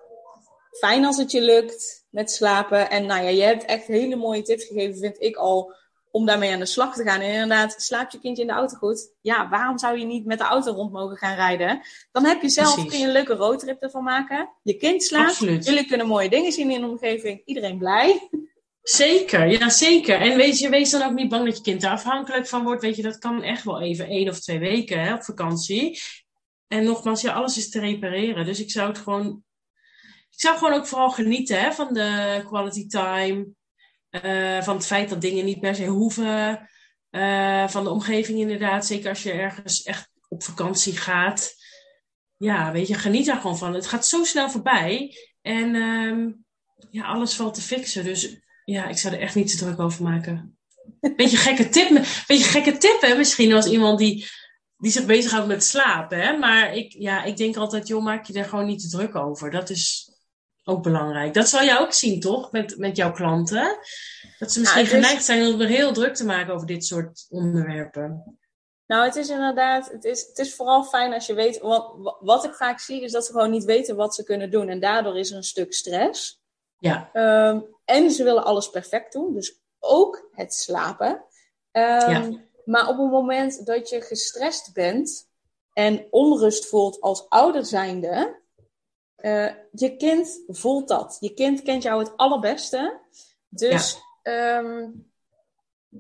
Fijn 0.79 1.05
als 1.05 1.17
het 1.17 1.31
je 1.31 1.41
lukt 1.41 2.07
met 2.11 2.31
slapen. 2.31 2.91
En 2.91 3.07
nou 3.07 3.23
ja, 3.23 3.29
je 3.29 3.43
hebt 3.43 3.65
echt 3.65 3.87
hele 3.87 4.17
mooie 4.17 4.43
tips 4.43 4.65
gegeven, 4.65 4.99
vind 4.99 5.21
ik 5.21 5.37
al, 5.37 5.75
om 6.12 6.26
daarmee 6.26 6.52
aan 6.52 6.59
de 6.59 6.66
slag 6.66 6.95
te 6.95 7.02
gaan. 7.02 7.21
En 7.21 7.33
inderdaad, 7.33 7.83
slaapt 7.83 8.12
je 8.12 8.19
kindje 8.19 8.42
in 8.42 8.49
de 8.49 8.54
auto 8.54 8.76
goed? 8.76 9.12
Ja, 9.21 9.49
waarom 9.49 9.78
zou 9.78 9.99
je 9.99 10.04
niet 10.04 10.26
met 10.26 10.38
de 10.38 10.45
auto 10.45 10.73
rond 10.73 10.92
mogen 10.92 11.16
gaan 11.16 11.35
rijden? 11.35 11.81
Dan 12.12 12.25
heb 12.25 12.42
je 12.42 12.49
zelf 12.49 12.75
kun 12.87 12.99
je 12.99 13.07
een 13.07 13.12
leuke 13.12 13.35
roadtrip 13.35 13.83
ervan 13.83 14.04
maken. 14.04 14.49
Je 14.62 14.76
kind 14.76 15.02
slaapt. 15.02 15.38
Jullie 15.38 15.87
kunnen 15.87 16.07
mooie 16.07 16.28
dingen 16.28 16.52
zien 16.52 16.71
in 16.71 16.81
de 16.81 16.87
omgeving. 16.87 17.42
Iedereen 17.45 17.78
blij. 17.78 18.28
Zeker, 18.83 19.47
ja 19.47 19.69
zeker. 19.69 20.21
En 20.21 20.37
weet 20.37 20.59
je, 20.59 20.69
wees 20.69 20.90
dan 20.90 21.02
ook 21.02 21.12
niet 21.12 21.28
bang 21.28 21.45
dat 21.45 21.57
je 21.57 21.62
kind 21.62 21.83
er 21.83 21.90
afhankelijk 21.90 22.47
van 22.47 22.62
wordt. 22.62 22.83
Weet 22.83 22.97
je, 22.97 23.02
dat 23.02 23.19
kan 23.19 23.42
echt 23.42 23.64
wel 23.64 23.83
even 23.83 24.07
één 24.07 24.28
of 24.28 24.40
twee 24.40 24.59
weken 24.59 25.00
hè, 25.00 25.14
op 25.14 25.25
vakantie. 25.25 26.00
En 26.69 26.85
nogmaals, 26.85 27.21
ja, 27.21 27.33
alles 27.33 27.57
is 27.57 27.71
te 27.71 27.81
repareren. 27.81 28.45
Dus 28.45 28.61
ik 28.61 28.71
zou 28.71 28.88
het 28.88 28.99
gewoon... 28.99 29.45
Ik 30.31 30.40
zou 30.40 30.59
gewoon 30.59 30.73
ook 30.73 30.87
vooral 30.87 31.11
genieten 31.11 31.61
hè, 31.61 31.73
van 31.73 31.95
de 31.95 32.42
quality 32.47 32.87
time. 32.87 33.47
Uh, 34.25 34.62
van 34.62 34.76
het 34.76 34.87
feit 34.87 35.09
dat 35.09 35.21
dingen 35.21 35.45
niet 35.45 35.61
per 35.61 35.75
se 35.75 35.87
hoeven. 35.87 36.69
Uh, 37.11 37.69
van 37.69 37.85
de 37.85 37.90
omgeving 37.90 38.38
inderdaad. 38.38 38.87
Zeker 38.87 39.09
als 39.09 39.23
je 39.23 39.33
ergens 39.33 39.83
echt 39.83 40.11
op 40.28 40.42
vakantie 40.42 40.97
gaat. 40.97 41.54
Ja, 42.37 42.73
weet 42.73 42.88
je, 42.88 42.95
geniet 42.95 43.26
daar 43.26 43.40
gewoon 43.40 43.59
van. 43.59 43.75
Het 43.75 43.87
gaat 43.87 44.07
zo 44.07 44.25
snel 44.25 44.50
voorbij. 44.50 45.16
En 45.42 45.75
uh, 45.75 46.35
ja, 46.90 47.04
alles 47.04 47.35
valt 47.35 47.54
te 47.54 47.61
fixen. 47.61 48.04
Dus 48.04 48.40
ja, 48.64 48.88
ik 48.88 48.99
zou 48.99 49.14
er 49.14 49.21
echt 49.21 49.35
niet 49.35 49.50
te 49.50 49.57
druk 49.57 49.81
over 49.81 50.02
maken. 50.02 50.57
Beetje 51.16 51.37
gekke 51.37 51.69
tip, 51.69 51.88
beetje 52.26 52.45
gekke 52.45 52.78
tip 52.78 53.00
hè, 53.00 53.16
misschien 53.16 53.52
als 53.52 53.66
iemand 53.66 53.99
die, 53.99 54.26
die 54.76 54.90
zich 54.90 55.07
bezighoudt 55.07 55.47
met 55.47 55.64
slapen. 55.64 56.21
Hè? 56.21 56.37
Maar 56.37 56.75
ik, 56.75 56.92
ja, 56.99 57.25
ik 57.25 57.37
denk 57.37 57.57
altijd, 57.57 57.88
joh, 57.88 58.02
maak 58.02 58.26
je 58.26 58.33
er 58.33 58.45
gewoon 58.45 58.66
niet 58.66 58.81
te 58.81 58.88
druk 58.88 59.14
over. 59.14 59.50
Dat 59.50 59.71
is, 59.71 60.12
ook 60.64 60.83
belangrijk. 60.83 61.35
Dat 61.35 61.49
zal 61.49 61.62
jij 61.62 61.78
ook 61.78 61.92
zien, 61.92 62.21
toch? 62.21 62.52
Met, 62.52 62.78
met 62.78 62.97
jouw 62.97 63.12
klanten. 63.12 63.78
Dat 64.38 64.52
ze 64.52 64.61
misschien 64.61 64.87
geneigd 64.87 65.25
zijn 65.25 65.54
om 65.54 65.61
er 65.61 65.69
heel 65.69 65.92
druk 65.92 66.14
te 66.14 66.25
maken 66.25 66.54
over 66.54 66.66
dit 66.66 66.85
soort 66.85 67.26
onderwerpen. 67.28 68.38
Nou, 68.87 69.04
het 69.04 69.16
is 69.16 69.28
inderdaad, 69.28 69.90
het 69.90 70.04
is, 70.04 70.26
het 70.26 70.38
is 70.38 70.54
vooral 70.54 70.85
fijn 70.85 71.12
als 71.12 71.26
je 71.26 71.35
weet, 71.35 71.59
wat, 71.59 72.16
wat 72.21 72.45
ik 72.45 72.54
vaak 72.54 72.81
zie 72.81 73.02
is 73.02 73.12
dat 73.12 73.26
ze 73.26 73.33
gewoon 73.33 73.50
niet 73.50 73.64
weten 73.64 73.97
wat 73.97 74.14
ze 74.14 74.25
kunnen 74.25 74.50
doen. 74.50 74.69
En 74.69 74.81
daardoor 74.81 75.19
is 75.19 75.31
er 75.31 75.37
een 75.37 75.42
stuk 75.42 75.73
stress. 75.73 76.40
Ja. 76.78 77.11
Um, 77.49 77.66
en 77.85 78.11
ze 78.11 78.25
willen 78.25 78.45
alles 78.45 78.71
perfect 78.71 79.12
doen, 79.12 79.35
dus 79.35 79.61
ook 79.78 80.28
het 80.33 80.54
slapen. 80.54 81.25
Ehm, 81.71 82.37
maar 82.64 82.88
op 82.88 82.99
het 82.99 83.11
moment 83.11 83.66
dat 83.66 83.88
je 83.88 84.00
gestrest 84.00 84.73
bent 84.73 85.28
en 85.73 86.07
onrust 86.11 86.66
voelt 86.66 87.00
als 87.00 87.28
ouder 87.28 87.64
zijnde, 87.64 88.42
uh, 89.23 89.50
je 89.73 89.97
kind 89.97 90.43
voelt 90.49 90.88
dat. 90.88 91.17
Je 91.21 91.35
kind 91.35 91.62
kent 91.62 91.83
jou 91.83 92.02
het 92.02 92.17
allerbeste. 92.17 93.00
Dus 93.49 93.93
ja. 93.93 94.00
Ehm, 94.23 94.88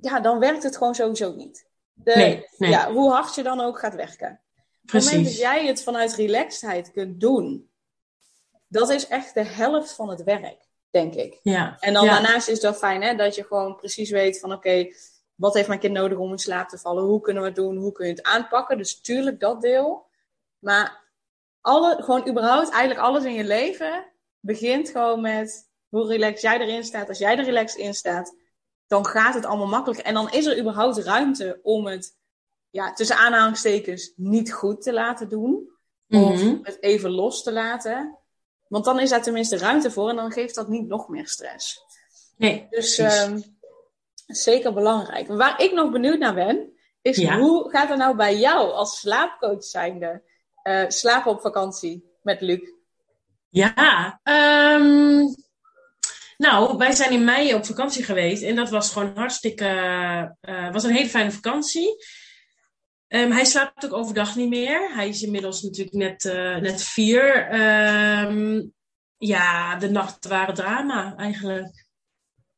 ja, 0.00 0.20
dan 0.20 0.38
werkt 0.38 0.62
het 0.62 0.76
gewoon 0.76 0.94
sowieso 0.94 1.34
niet. 1.34 1.66
De, 1.92 2.14
nee, 2.14 2.70
Ja, 2.70 2.92
hoe 2.92 3.10
hard 3.10 3.34
je 3.34 3.42
dan 3.42 3.60
ook 3.60 3.78
gaat 3.78 3.94
werken. 3.94 4.40
Precies. 4.84 5.08
Op 5.08 5.16
het 5.16 5.24
moment 5.24 5.24
dat 5.24 5.36
jij 5.36 5.66
het 5.66 5.82
vanuit 5.82 6.14
relaxedheid 6.14 6.90
kunt 6.90 7.20
doen, 7.20 7.70
dat 8.68 8.90
is 8.90 9.06
echt 9.06 9.34
de 9.34 9.44
helft 9.44 9.92
van 9.92 10.08
het 10.08 10.22
werk, 10.22 10.68
denk 10.90 11.14
ik. 11.14 11.38
Ja. 11.42 11.76
En 11.80 11.92
dan 11.92 12.06
daarnaast 12.06 12.48
is 12.48 12.54
het 12.54 12.62
wel 12.62 12.74
fijn 12.74 13.02
hè, 13.02 13.14
dat 13.14 13.34
je 13.34 13.44
gewoon 13.44 13.76
precies 13.76 14.10
weet 14.10 14.40
van 14.40 14.52
oké, 14.52 14.92
wat 15.34 15.54
heeft 15.54 15.68
mijn 15.68 15.80
kind 15.80 15.94
nodig 15.94 16.18
om 16.18 16.30
in 16.30 16.38
slaap 16.38 16.68
te 16.68 16.78
vallen? 16.78 17.04
Hoe 17.04 17.20
kunnen 17.20 17.42
we 17.42 17.48
het 17.48 17.56
doen? 17.56 17.76
Hoe 17.76 17.92
kun 17.92 18.06
je 18.06 18.12
het 18.12 18.22
aanpakken? 18.22 18.78
Dus 18.78 19.00
tuurlijk 19.00 19.40
dat 19.40 19.60
deel. 19.60 20.06
Maar 20.58 21.01
alle, 21.62 22.02
gewoon 22.02 22.28
überhaupt 22.28 22.70
eigenlijk 22.70 23.06
alles 23.06 23.24
in 23.24 23.34
je 23.34 23.44
leven 23.44 24.12
begint 24.40 24.88
gewoon 24.88 25.20
met 25.20 25.70
hoe 25.88 26.06
relaxed 26.06 26.40
jij 26.40 26.60
erin 26.60 26.84
staat. 26.84 27.08
Als 27.08 27.18
jij 27.18 27.38
er 27.38 27.44
relaxed 27.44 27.80
in 27.80 27.94
staat, 27.94 28.36
dan 28.86 29.06
gaat 29.06 29.34
het 29.34 29.44
allemaal 29.44 29.66
makkelijker. 29.66 30.04
En 30.04 30.14
dan 30.14 30.30
is 30.30 30.46
er 30.46 30.58
überhaupt 30.58 30.98
ruimte 30.98 31.60
om 31.62 31.86
het, 31.86 32.16
ja, 32.70 32.92
tussen 32.92 33.16
aanhalingstekens, 33.16 34.12
niet 34.16 34.52
goed 34.52 34.82
te 34.82 34.92
laten 34.92 35.28
doen. 35.28 35.70
Of 36.08 36.42
mhm. 36.42 36.56
het 36.62 36.82
even 36.82 37.10
los 37.10 37.42
te 37.42 37.52
laten. 37.52 38.18
Want 38.68 38.84
dan 38.84 39.00
is 39.00 39.10
daar 39.10 39.22
tenminste 39.22 39.58
ruimte 39.58 39.90
voor 39.90 40.08
en 40.08 40.16
dan 40.16 40.32
geeft 40.32 40.54
dat 40.54 40.68
niet 40.68 40.86
nog 40.86 41.08
meer 41.08 41.28
stress. 41.28 41.84
Nee, 42.36 42.66
dus 42.70 42.98
um, 42.98 43.58
zeker 44.26 44.72
belangrijk. 44.72 45.28
Waar 45.28 45.62
ik 45.62 45.72
nog 45.72 45.90
benieuwd 45.90 46.18
naar 46.18 46.34
ben, 46.34 46.72
is 47.02 47.28
hoe 47.28 47.70
gaat 47.70 47.88
het 47.88 47.98
nou 47.98 48.16
bij 48.16 48.36
jou 48.36 48.72
als 48.72 48.98
slaapcoach 48.98 49.64
zijnde 49.64 50.22
uh, 50.64 50.84
slapen 50.88 51.30
op 51.30 51.40
vakantie 51.40 52.04
met 52.22 52.40
Luc? 52.40 52.60
Ja, 53.48 54.20
um, 54.22 55.34
nou, 56.36 56.76
wij 56.76 56.92
zijn 56.92 57.12
in 57.12 57.24
mei 57.24 57.54
op 57.54 57.66
vakantie 57.66 58.04
geweest 58.04 58.42
en 58.42 58.56
dat 58.56 58.70
was 58.70 58.92
gewoon 58.92 59.12
hartstikke, 59.14 59.66
uh, 60.40 60.72
was 60.72 60.84
een 60.84 60.94
hele 60.94 61.08
fijne 61.08 61.32
vakantie. 61.32 62.04
Um, 63.08 63.30
hij 63.32 63.44
slaapt 63.44 63.84
ook 63.84 63.92
overdag 63.92 64.36
niet 64.36 64.48
meer. 64.48 64.94
Hij 64.94 65.08
is 65.08 65.22
inmiddels 65.22 65.62
natuurlijk 65.62 65.96
net, 65.96 66.24
uh, 66.24 66.56
net 66.56 66.82
vier. 66.82 67.54
Um, 68.28 68.72
ja, 69.16 69.76
de 69.76 69.90
nachten 69.90 70.30
waren 70.30 70.54
drama 70.54 71.14
eigenlijk. 71.16 71.86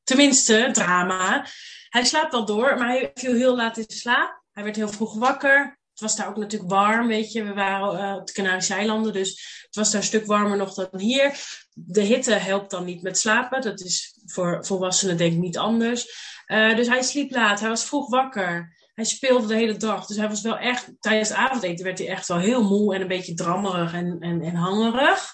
Tenminste, 0.05 0.69
drama. 0.73 1.47
Hij 1.89 2.05
slaapt 2.05 2.33
wel 2.33 2.45
door, 2.45 2.79
maar 2.79 2.89
hij 2.89 3.11
viel 3.15 3.35
heel 3.35 3.57
laat 3.57 3.77
in 3.77 3.85
slaap. 3.89 4.43
Hij 4.53 4.65
werd 4.65 4.77
heel 4.77 4.89
vroeg 4.89 5.15
wakker. 5.15 5.79
Het 5.95 6.03
was 6.03 6.17
daar 6.17 6.29
ook 6.29 6.37
natuurlijk 6.37 6.71
warm, 6.71 7.07
weet 7.07 7.33
je. 7.33 7.45
We 7.45 7.53
waren 7.53 7.99
uh, 7.99 8.17
op 8.17 8.27
de 8.27 8.33
Canarische 8.33 8.75
eilanden, 8.75 9.13
dus 9.13 9.63
het 9.67 9.75
was 9.75 9.91
daar 9.91 10.01
een 10.01 10.07
stuk 10.07 10.27
warmer 10.27 10.57
nog 10.57 10.75
dan 10.75 11.01
hier. 11.01 11.39
De 11.75 12.01
hitte 12.01 12.33
helpt 12.33 12.71
dan 12.71 12.85
niet 12.85 13.03
met 13.03 13.19
slapen. 13.19 13.63
Dat 13.63 13.81
is 13.81 14.19
voor 14.27 14.67
volwassenen 14.67 15.17
denk 15.17 15.33
ik 15.33 15.39
niet 15.39 15.59
anders. 15.59 16.07
Uh, 16.47 16.77
dus 16.77 16.89
hij 16.89 17.03
sliep 17.03 17.31
laat, 17.31 17.61
hij 17.61 17.69
was 17.69 17.85
vroeg 17.85 18.11
wakker. 18.11 18.77
Hij 18.95 19.05
speelde 19.05 19.47
de 19.47 19.55
hele 19.55 19.77
dag. 19.77 20.07
Dus 20.07 20.17
hij 20.17 20.29
was 20.29 20.43
wel 20.43 20.59
echt, 20.59 20.93
tijdens 21.01 21.29
het 21.29 21.39
avondeten 21.39 21.85
werd 21.85 21.99
hij 21.99 22.09
echt 22.09 22.29
wel 22.29 22.39
heel 22.39 22.63
moe 22.63 22.95
en 22.95 23.01
een 23.01 23.09
beetje 23.09 23.35
drammerig 23.35 23.93
en, 23.93 24.17
en, 24.21 24.43
en 24.43 24.55
hangerig. 24.55 25.33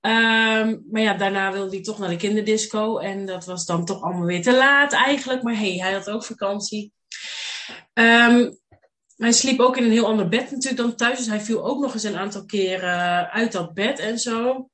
Um, 0.00 0.84
maar 0.90 1.02
ja, 1.02 1.14
daarna 1.14 1.52
wilde 1.52 1.74
hij 1.74 1.82
toch 1.82 1.98
naar 1.98 2.08
de 2.08 2.16
kinderdisco. 2.16 2.98
En 2.98 3.26
dat 3.26 3.44
was 3.44 3.64
dan 3.64 3.84
toch 3.84 4.02
allemaal 4.02 4.26
weer 4.26 4.42
te 4.42 4.56
laat 4.56 4.92
eigenlijk. 4.92 5.42
Maar 5.42 5.56
hey, 5.56 5.76
hij 5.76 5.92
had 5.92 6.10
ook 6.10 6.24
vakantie. 6.24 6.92
Um, 7.94 8.60
hij 9.22 9.32
sliep 9.32 9.60
ook 9.60 9.76
in 9.76 9.84
een 9.84 9.90
heel 9.90 10.06
ander 10.06 10.28
bed 10.28 10.50
natuurlijk 10.50 10.76
dan 10.76 10.94
thuis. 10.94 11.18
Dus 11.18 11.26
hij 11.26 11.40
viel 11.40 11.64
ook 11.64 11.80
nog 11.80 11.94
eens 11.94 12.02
een 12.02 12.18
aantal 12.18 12.44
keren 12.44 13.30
uit 13.30 13.52
dat 13.52 13.74
bed 13.74 13.98
en 13.98 14.18
zo. 14.18 14.68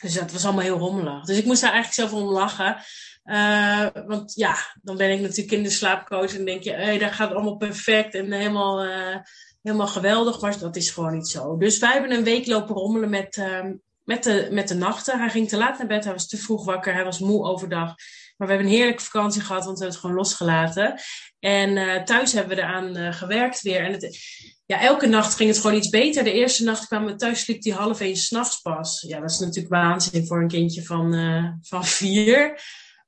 Dus 0.00 0.14
dat 0.14 0.32
was 0.32 0.44
allemaal 0.44 0.62
heel 0.64 0.78
rommelig. 0.78 1.24
Dus 1.24 1.38
ik 1.38 1.44
moest 1.44 1.60
daar 1.60 1.72
eigenlijk 1.72 2.10
zelf 2.10 2.22
om 2.22 2.32
lachen. 2.32 2.76
Uh, 3.24 3.86
want 4.06 4.34
ja, 4.34 4.56
dan 4.82 4.96
ben 4.96 5.12
ik 5.12 5.20
natuurlijk 5.20 5.52
in 5.52 5.62
de 5.62 5.70
slaapcoach 5.70 6.36
en 6.36 6.44
denk 6.44 6.62
je, 6.62 6.72
hey, 6.72 6.98
dat 6.98 7.12
gaat 7.12 7.32
allemaal 7.32 7.56
perfect 7.56 8.14
en 8.14 8.32
helemaal, 8.32 8.84
uh, 8.84 9.16
helemaal 9.62 9.86
geweldig. 9.86 10.40
Maar 10.40 10.58
dat 10.58 10.76
is 10.76 10.90
gewoon 10.90 11.14
niet 11.14 11.28
zo. 11.28 11.56
Dus 11.56 11.78
wij 11.78 11.92
hebben 11.92 12.12
een 12.12 12.24
week 12.24 12.46
lopen 12.46 12.74
rommelen 12.74 13.10
met, 13.10 13.36
uh, 13.36 13.64
met, 14.04 14.22
de, 14.22 14.48
met 14.50 14.68
de 14.68 14.74
nachten. 14.74 15.18
Hij 15.18 15.30
ging 15.30 15.48
te 15.48 15.56
laat 15.56 15.78
naar 15.78 15.86
bed, 15.86 16.04
hij 16.04 16.12
was 16.12 16.28
te 16.28 16.36
vroeg 16.36 16.64
wakker, 16.64 16.94
hij 16.94 17.04
was 17.04 17.18
moe 17.18 17.44
overdag. 17.44 17.94
Maar 18.38 18.48
we 18.48 18.54
hebben 18.54 18.72
een 18.72 18.78
heerlijke 18.78 19.02
vakantie 19.02 19.40
gehad, 19.40 19.64
want 19.64 19.78
we 19.78 19.84
hebben 19.84 20.00
het 20.00 20.06
gewoon 20.06 20.16
losgelaten. 20.16 21.00
En 21.38 21.76
uh, 21.76 22.02
thuis 22.02 22.32
hebben 22.32 22.56
we 22.56 22.62
eraan 22.62 22.96
uh, 22.96 23.12
gewerkt 23.12 23.62
weer. 23.62 23.84
En 23.84 23.92
het, 23.92 24.18
ja, 24.66 24.80
elke 24.80 25.06
nacht 25.06 25.34
ging 25.34 25.48
het 25.50 25.58
gewoon 25.58 25.76
iets 25.76 25.88
beter. 25.88 26.24
De 26.24 26.32
eerste 26.32 26.64
nacht 26.64 26.86
kwamen 26.86 27.12
we 27.12 27.16
thuis, 27.16 27.40
sliep 27.40 27.62
die 27.62 27.74
half 27.74 28.00
één 28.00 28.16
s'nachts 28.16 28.60
pas. 28.60 29.00
Ja, 29.00 29.20
dat 29.20 29.30
is 29.30 29.38
natuurlijk 29.38 29.74
waanzin 29.74 30.26
voor 30.26 30.40
een 30.40 30.48
kindje 30.48 30.82
van, 30.84 31.14
uh, 31.14 31.50
van 31.62 31.84
vier. 31.84 32.60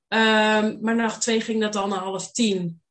Um, 0.09 0.79
maar 0.81 0.97
nacht 0.97 1.21
twee 1.21 1.41
ging 1.41 1.61
dat 1.61 1.77
al 1.77 1.89
naar 1.89 1.99
half 1.99 2.33
tien. 2.33 2.83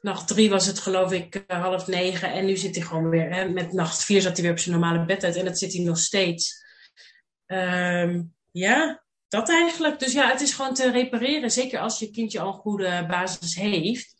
Nacht 0.00 0.28
drie 0.28 0.50
was 0.50 0.66
het 0.66 0.78
geloof 0.78 1.12
ik 1.12 1.44
half 1.46 1.86
negen. 1.86 2.32
En 2.32 2.44
nu 2.44 2.56
zit 2.56 2.76
hij 2.76 2.84
gewoon 2.84 3.08
weer, 3.08 3.34
hè, 3.34 3.48
met 3.48 3.72
nacht 3.72 4.04
vier 4.04 4.20
zat 4.20 4.32
hij 4.32 4.42
weer 4.42 4.52
op 4.52 4.58
zijn 4.58 4.78
normale 4.78 5.04
bed 5.04 5.24
uit. 5.24 5.36
En 5.36 5.44
dat 5.44 5.58
zit 5.58 5.72
hij 5.72 5.82
nog 5.82 5.98
steeds. 5.98 6.64
Um, 7.46 8.34
ja, 8.50 9.02
dat 9.32 9.48
eigenlijk. 9.48 9.98
Dus 9.98 10.12
ja, 10.12 10.30
het 10.30 10.40
is 10.40 10.54
gewoon 10.54 10.74
te 10.74 10.90
repareren. 10.90 11.50
Zeker 11.50 11.80
als 11.80 11.98
je 11.98 12.10
kindje 12.10 12.40
al 12.40 12.46
een 12.46 12.60
goede 12.60 13.04
basis 13.08 13.54
heeft. 13.54 14.14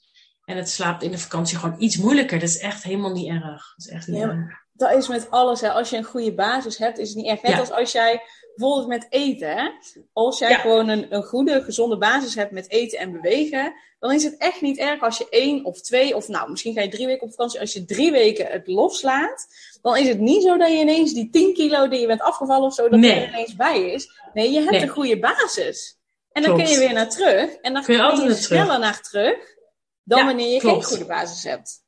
En 0.44 0.56
het 0.56 0.68
slaapt 0.68 1.02
in 1.02 1.10
de 1.10 1.18
vakantie 1.18 1.58
gewoon 1.58 1.82
iets 1.82 1.96
moeilijker. 1.96 2.38
Dat 2.38 2.48
is 2.48 2.58
echt 2.58 2.82
helemaal 2.82 3.12
niet 3.12 3.28
erg. 3.28 3.74
Dat 3.76 3.86
is 3.86 3.88
echt 3.88 4.06
niet 4.06 4.18
ja, 4.18 4.28
erg. 4.28 4.61
Dat 4.88 4.98
is 4.98 5.08
met 5.08 5.30
alles. 5.30 5.60
Hè. 5.60 5.70
Als 5.70 5.90
je 5.90 5.96
een 5.96 6.04
goede 6.04 6.34
basis 6.34 6.78
hebt, 6.78 6.98
is 6.98 7.08
het 7.08 7.16
niet 7.16 7.26
erg. 7.26 7.42
Net 7.42 7.58
als 7.58 7.70
als 7.70 7.92
jij 7.92 8.22
bijvoorbeeld 8.56 8.88
met 8.88 9.06
eten. 9.10 9.56
Hè? 9.56 9.68
Als 10.12 10.38
jij 10.38 10.54
gewoon 10.54 10.88
een, 10.88 11.14
een 11.14 11.22
goede, 11.22 11.62
gezonde 11.62 11.98
basis 11.98 12.34
hebt 12.34 12.50
met 12.50 12.70
eten 12.70 12.98
en 12.98 13.12
bewegen. 13.12 13.74
Dan 13.98 14.12
is 14.12 14.24
het 14.24 14.36
echt 14.36 14.60
niet 14.60 14.78
erg 14.78 15.02
als 15.02 15.18
je 15.18 15.26
één 15.30 15.64
of 15.64 15.80
twee, 15.80 16.16
of 16.16 16.28
nou, 16.28 16.50
misschien 16.50 16.74
ga 16.74 16.80
je 16.80 16.88
drie 16.88 17.06
weken 17.06 17.22
op 17.22 17.30
vakantie. 17.30 17.60
Als 17.60 17.72
je 17.72 17.84
drie 17.84 18.10
weken 18.10 18.46
het 18.46 18.66
loslaat, 18.66 19.46
dan 19.82 19.96
is 19.96 20.08
het 20.08 20.18
niet 20.18 20.42
zo 20.42 20.56
dat 20.56 20.68
je 20.68 20.78
ineens 20.78 21.12
die 21.12 21.30
10 21.30 21.54
kilo 21.54 21.88
die 21.88 22.00
je 22.00 22.06
bent 22.06 22.20
afgevallen 22.20 22.66
of 22.66 22.74
zo, 22.74 22.88
dat 22.88 23.00
nee. 23.00 23.20
er 23.20 23.28
ineens 23.28 23.56
bij 23.56 23.90
is. 23.92 24.10
Nee, 24.32 24.50
je 24.50 24.60
hebt 24.60 24.82
een 24.82 24.88
goede 24.88 25.18
basis. 25.18 25.98
En 26.32 26.42
dan 26.42 26.56
kun 26.56 26.68
je 26.68 26.78
weer 26.78 26.92
naar 26.92 27.10
terug. 27.10 27.54
En 27.54 27.72
dan 27.72 27.82
kun 27.82 27.94
je, 27.94 28.02
altijd 28.02 28.36
sneller 28.36 28.78
naar 28.78 29.02
terug 29.02 29.52
dan 30.04 30.26
wanneer 30.26 30.52
je 30.52 30.60
geen 30.60 30.84
goede 30.84 31.04
basis 31.04 31.44
hebt. 31.44 31.82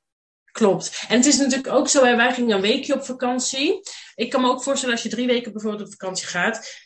Klopt. 0.54 1.04
En 1.08 1.16
het 1.16 1.26
is 1.26 1.37
natuurlijk 1.37 1.75
ook 1.75 1.88
zo, 1.88 2.02
wij 2.02 2.32
gingen 2.32 2.56
een 2.56 2.61
weekje 2.61 2.94
op 2.94 3.04
vakantie. 3.04 3.80
Ik 4.14 4.30
kan 4.30 4.40
me 4.40 4.49
ook 4.49 4.62
voorstellen 4.62 4.94
als 4.94 5.02
je 5.04 5.11
drie 5.11 5.26
weken 5.26 5.52
bijvoorbeeld 5.52 5.82
op 5.82 5.90
vakantie 5.90 6.26
gaat. 6.26 6.82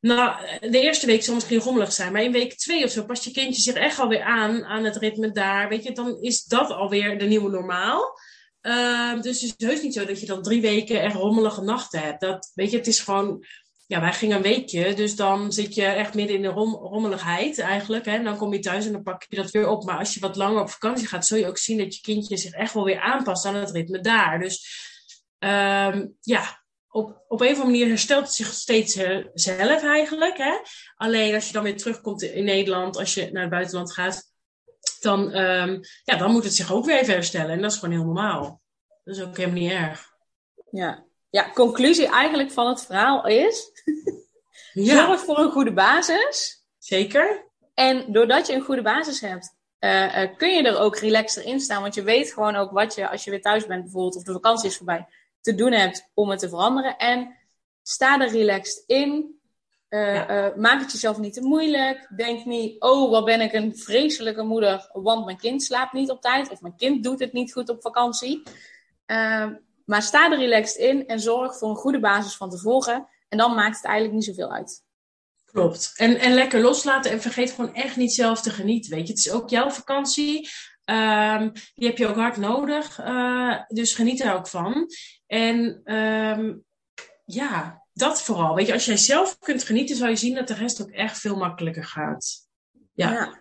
Nou, 0.00 0.46
de 0.60 0.80
eerste 0.80 1.06
week 1.06 1.22
zal 1.22 1.34
misschien 1.34 1.60
rommelig 1.60 1.92
zijn, 1.92 2.12
maar 2.12 2.22
in 2.22 2.32
week 2.32 2.54
twee 2.54 2.84
of 2.84 2.90
zo 2.90 3.04
past 3.04 3.24
je 3.24 3.30
kindje 3.30 3.62
zich 3.62 3.74
echt 3.74 3.98
alweer 3.98 4.22
aan, 4.22 4.64
aan 4.64 4.84
het 4.84 4.96
ritme 4.96 5.32
daar. 5.32 5.68
Weet 5.68 5.84
je, 5.84 5.92
dan 5.92 6.20
is 6.20 6.44
dat 6.44 6.70
alweer 6.70 7.18
de 7.18 7.24
nieuwe 7.24 7.50
normaal. 7.50 8.18
Uh, 8.62 9.20
dus 9.20 9.40
het 9.40 9.54
is 9.60 9.66
heus 9.66 9.82
niet 9.82 9.94
zo 9.94 10.04
dat 10.04 10.20
je 10.20 10.26
dan 10.26 10.42
drie 10.42 10.60
weken 10.60 11.02
echt 11.02 11.14
rommelige 11.14 11.62
nachten 11.62 12.00
hebt. 12.00 12.20
Dat, 12.20 12.50
weet 12.54 12.70
je, 12.70 12.76
het 12.76 12.86
is 12.86 13.00
gewoon 13.00 13.44
ja, 13.92 14.00
wij 14.00 14.12
gingen 14.12 14.36
een 14.36 14.42
weekje, 14.42 14.94
dus 14.94 15.16
dan 15.16 15.52
zit 15.52 15.74
je 15.74 15.84
echt 15.84 16.14
midden 16.14 16.36
in 16.36 16.42
de 16.42 16.48
rom 16.48 16.74
rommeligheid 16.74 17.58
eigenlijk. 17.58 18.04
Hè? 18.04 18.12
En 18.12 18.24
dan 18.24 18.36
kom 18.36 18.52
je 18.52 18.58
thuis 18.58 18.86
en 18.86 18.92
dan 18.92 19.02
pak 19.02 19.24
je 19.28 19.36
dat 19.36 19.50
weer 19.50 19.68
op. 19.68 19.84
Maar 19.84 19.98
als 19.98 20.14
je 20.14 20.20
wat 20.20 20.36
langer 20.36 20.60
op 20.60 20.70
vakantie 20.70 21.06
gaat, 21.06 21.26
zul 21.26 21.38
je 21.38 21.46
ook 21.46 21.58
zien 21.58 21.78
dat 21.78 21.94
je 21.94 22.00
kindje 22.00 22.36
zich 22.36 22.52
echt 22.52 22.74
wel 22.74 22.84
weer 22.84 23.00
aanpast 23.00 23.44
aan 23.44 23.54
het 23.54 23.70
ritme 23.70 24.00
daar. 24.00 24.38
Dus 24.38 24.66
um, 25.38 26.16
ja, 26.20 26.64
op, 26.88 27.24
op 27.28 27.40
een 27.40 27.46
of 27.46 27.52
andere 27.52 27.64
manier 27.64 27.88
herstelt 27.88 28.24
het 28.24 28.34
zich 28.34 28.52
steeds 28.52 28.96
uh, 28.96 29.26
zelf 29.34 29.82
eigenlijk. 29.82 30.36
Hè? 30.36 30.58
Alleen 30.96 31.34
als 31.34 31.46
je 31.46 31.52
dan 31.52 31.62
weer 31.62 31.76
terugkomt 31.76 32.22
in 32.22 32.44
Nederland, 32.44 32.96
als 32.96 33.14
je 33.14 33.30
naar 33.32 33.42
het 33.42 33.50
buitenland 33.50 33.92
gaat, 33.92 34.32
dan, 35.00 35.36
um, 35.36 35.80
ja, 36.04 36.16
dan 36.16 36.30
moet 36.30 36.44
het 36.44 36.54
zich 36.54 36.72
ook 36.72 36.84
weer 36.84 37.00
even 37.00 37.14
herstellen. 37.14 37.50
En 37.50 37.62
dat 37.62 37.72
is 37.72 37.78
gewoon 37.78 37.94
heel 37.94 38.04
normaal. 38.04 38.62
Dat 39.04 39.16
is 39.16 39.22
ook 39.22 39.36
helemaal 39.36 39.60
niet 39.60 39.70
erg. 39.70 40.10
Ja, 40.70 41.04
ja, 41.32 41.50
conclusie 41.54 42.06
eigenlijk 42.06 42.50
van 42.50 42.68
het 42.68 42.84
verhaal 42.84 43.26
is: 43.26 43.70
ja. 44.72 45.06
zorg 45.06 45.20
voor 45.20 45.38
een 45.38 45.50
goede 45.50 45.72
basis. 45.72 46.64
Zeker. 46.78 47.44
En 47.74 48.12
doordat 48.12 48.46
je 48.46 48.54
een 48.54 48.64
goede 48.64 48.82
basis 48.82 49.20
hebt, 49.20 49.54
uh, 49.80 50.22
uh, 50.22 50.36
kun 50.36 50.48
je 50.48 50.62
er 50.62 50.78
ook 50.78 50.96
relaxter 50.96 51.44
in 51.44 51.60
staan. 51.60 51.82
Want 51.82 51.94
je 51.94 52.02
weet 52.02 52.32
gewoon 52.32 52.56
ook 52.56 52.70
wat 52.70 52.94
je, 52.94 53.08
als 53.08 53.24
je 53.24 53.30
weer 53.30 53.40
thuis 53.40 53.66
bent 53.66 53.82
bijvoorbeeld, 53.82 54.16
of 54.16 54.22
de 54.22 54.32
vakantie 54.32 54.68
is 54.68 54.76
voorbij, 54.76 55.06
te 55.40 55.54
doen 55.54 55.72
hebt 55.72 56.10
om 56.14 56.30
het 56.30 56.38
te 56.38 56.48
veranderen. 56.48 56.96
En 56.96 57.36
sta 57.82 58.20
er 58.20 58.30
relaxed 58.30 58.84
in. 58.86 59.40
Uh, 59.88 60.14
ja. 60.14 60.52
maak 60.56 60.80
het 60.80 60.92
jezelf 60.92 61.18
niet 61.18 61.34
te 61.34 61.42
moeilijk. 61.42 62.08
Denk 62.16 62.44
niet, 62.44 62.82
oh, 62.82 63.10
wat 63.10 63.24
ben 63.24 63.40
ik 63.40 63.52
een 63.52 63.76
vreselijke 63.76 64.42
moeder, 64.42 64.90
want 64.92 65.24
mijn 65.24 65.36
kind 65.36 65.62
slaapt 65.62 65.92
niet 65.92 66.10
op 66.10 66.20
tijd. 66.20 66.50
Of 66.50 66.60
mijn 66.60 66.76
kind 66.76 67.02
doet 67.02 67.20
het 67.20 67.32
niet 67.32 67.52
goed 67.52 67.68
op 67.68 67.82
vakantie. 67.82 68.42
Maar 69.92 70.02
sta 70.02 70.30
er 70.30 70.38
relaxed 70.38 70.76
in 70.76 71.06
en 71.06 71.20
zorg 71.20 71.58
voor 71.58 71.68
een 71.68 71.76
goede 71.76 72.00
basis 72.00 72.36
van 72.36 72.50
tevoren. 72.50 73.08
En 73.28 73.38
dan 73.38 73.54
maakt 73.54 73.76
het 73.76 73.84
eigenlijk 73.84 74.14
niet 74.14 74.24
zoveel 74.24 74.52
uit. 74.52 74.82
Klopt. 75.44 75.92
En, 75.96 76.18
en 76.18 76.34
lekker 76.34 76.60
loslaten 76.60 77.10
en 77.10 77.20
vergeet 77.20 77.50
gewoon 77.50 77.74
echt 77.74 77.96
niet 77.96 78.12
zelf 78.12 78.42
te 78.42 78.50
genieten. 78.50 78.90
Weet 78.90 79.06
je, 79.06 79.12
het 79.12 79.26
is 79.26 79.30
ook 79.30 79.50
jouw 79.50 79.70
vakantie. 79.70 80.48
Ehm, 80.84 81.50
die 81.74 81.88
heb 81.88 81.98
je 81.98 82.06
ook 82.06 82.16
hard 82.16 82.36
nodig. 82.36 83.00
dus 83.68 83.94
geniet 83.94 84.20
er 84.20 84.34
ook 84.34 84.48
van. 84.48 84.86
En 85.26 85.80
ehm, 85.84 86.54
ja, 87.24 87.82
dat 87.92 88.22
vooral. 88.22 88.54
Weet 88.54 88.66
je, 88.66 88.72
als 88.72 88.84
jij 88.84 88.96
zelf 88.96 89.38
kunt 89.38 89.64
genieten, 89.64 89.96
zal 89.96 90.08
je 90.08 90.16
zien 90.16 90.34
dat 90.34 90.48
de 90.48 90.54
rest 90.54 90.82
ook 90.82 90.90
echt 90.90 91.18
veel 91.18 91.36
makkelijker 91.36 91.84
gaat. 91.84 92.48
Ja, 92.92 93.38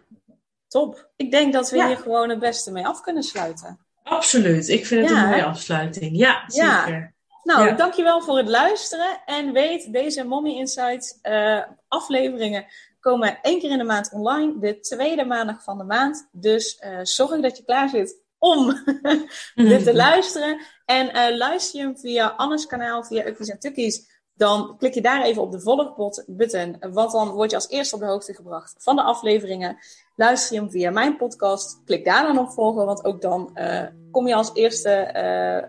top. 0.67 1.11
Ik 1.15 1.31
denk 1.31 1.53
dat 1.53 1.69
we 1.69 1.85
hier 1.85 1.97
gewoon 1.97 2.29
het 2.29 2.39
beste 2.39 2.71
mee 2.71 2.85
af 2.85 3.01
kunnen 3.01 3.23
sluiten. 3.23 3.85
Absoluut. 4.03 4.67
Ik 4.67 4.85
vind 4.85 5.09
het 5.09 5.17
een 5.17 5.25
mooie 5.25 5.43
afsluiting. 5.43 6.17
Ja, 6.17 6.43
zeker. 6.47 7.13
Nou, 7.43 7.65
ja. 7.65 7.71
dankjewel 7.71 8.21
voor 8.21 8.37
het 8.37 8.47
luisteren. 8.47 9.21
En 9.25 9.51
weet, 9.51 9.93
deze 9.93 10.23
Mommy 10.23 10.49
Insights 10.49 11.19
uh, 11.23 11.61
afleveringen 11.87 12.65
komen 12.99 13.39
één 13.41 13.59
keer 13.59 13.71
in 13.71 13.77
de 13.77 13.83
maand 13.83 14.11
online. 14.13 14.59
De 14.59 14.79
tweede 14.79 15.25
maandag 15.25 15.63
van 15.63 15.77
de 15.77 15.83
maand. 15.83 16.29
Dus 16.31 16.81
uh, 16.85 16.99
zorg 17.01 17.41
dat 17.41 17.57
je 17.57 17.63
klaar 17.63 17.89
zit 17.89 18.21
om 18.37 18.83
dit 19.55 19.83
te 19.83 19.93
luisteren. 20.05 20.61
En 20.85 21.05
uh, 21.05 21.37
luister 21.37 21.79
je 21.79 21.85
hem 21.85 21.97
via 21.97 22.27
Anne's 22.27 22.65
kanaal, 22.65 23.03
via 23.03 23.25
Ukkies 23.25 23.49
en 23.49 23.59
Tukkies. 23.59 24.20
Dan 24.41 24.75
klik 24.77 24.93
je 24.93 25.01
daar 25.01 25.23
even 25.23 25.41
op 25.41 25.51
de 25.51 25.59
volgbutton. 25.59 26.77
Want 26.91 27.11
dan 27.11 27.29
word 27.29 27.49
je 27.49 27.55
als 27.55 27.69
eerste 27.69 27.95
op 27.95 28.01
de 28.01 28.07
hoogte 28.07 28.33
gebracht 28.33 28.75
van 28.77 28.95
de 28.95 29.01
afleveringen. 29.01 29.77
Luister 30.15 30.55
je 30.55 30.61
hem 30.61 30.71
via 30.71 30.91
mijn 30.91 31.17
podcast. 31.17 31.81
Klik 31.85 32.05
daar 32.05 32.23
dan 32.23 32.39
op 32.39 32.51
volgen. 32.51 32.85
Want 32.85 33.03
ook 33.05 33.21
dan 33.21 33.49
uh, 33.55 33.83
kom 34.11 34.27
je 34.27 34.35
als 34.35 34.51
eerste, 34.53 35.13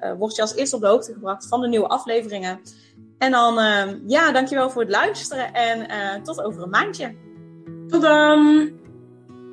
uh, 0.05 0.19
word 0.19 0.37
je 0.37 0.43
als 0.43 0.55
eerste 0.55 0.76
op 0.76 0.83
de 0.83 0.88
hoogte 0.88 1.12
gebracht 1.12 1.49
van 1.49 1.61
de 1.61 1.69
nieuwe 1.69 1.88
afleveringen. 1.88 2.61
En 3.19 3.31
dan, 3.31 3.55
ja, 4.07 4.33
dankjewel 4.33 4.71
voor 4.71 4.83
het 4.83 4.91
luisteren. 4.91 5.52
En 5.52 6.23
tot 6.23 6.43
over 6.43 6.62
een 6.62 6.71
maandje. 6.71 7.14
Tot 7.88 8.02
dan! 8.02 8.71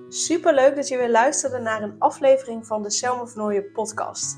Super 0.10 0.54
leuk 0.54 0.76
dat 0.76 0.88
je 0.88 0.98
weer 0.98 1.12
luisterde 1.12 1.60
naar 1.60 1.82
een 1.82 1.96
aflevering 2.00 2.68
van 2.68 2.84
de 2.84 2.92
Selma 2.92 3.26
Vernooien 3.26 3.72
podcast. 3.72 4.38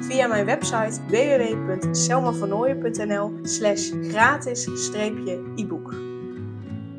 via 0.00 0.26
mijn 0.26 0.44
website 0.44 1.00
www.selmavernooien.nl 1.06 3.32
slash 3.42 3.90
gratis-e-book. 4.02 6.11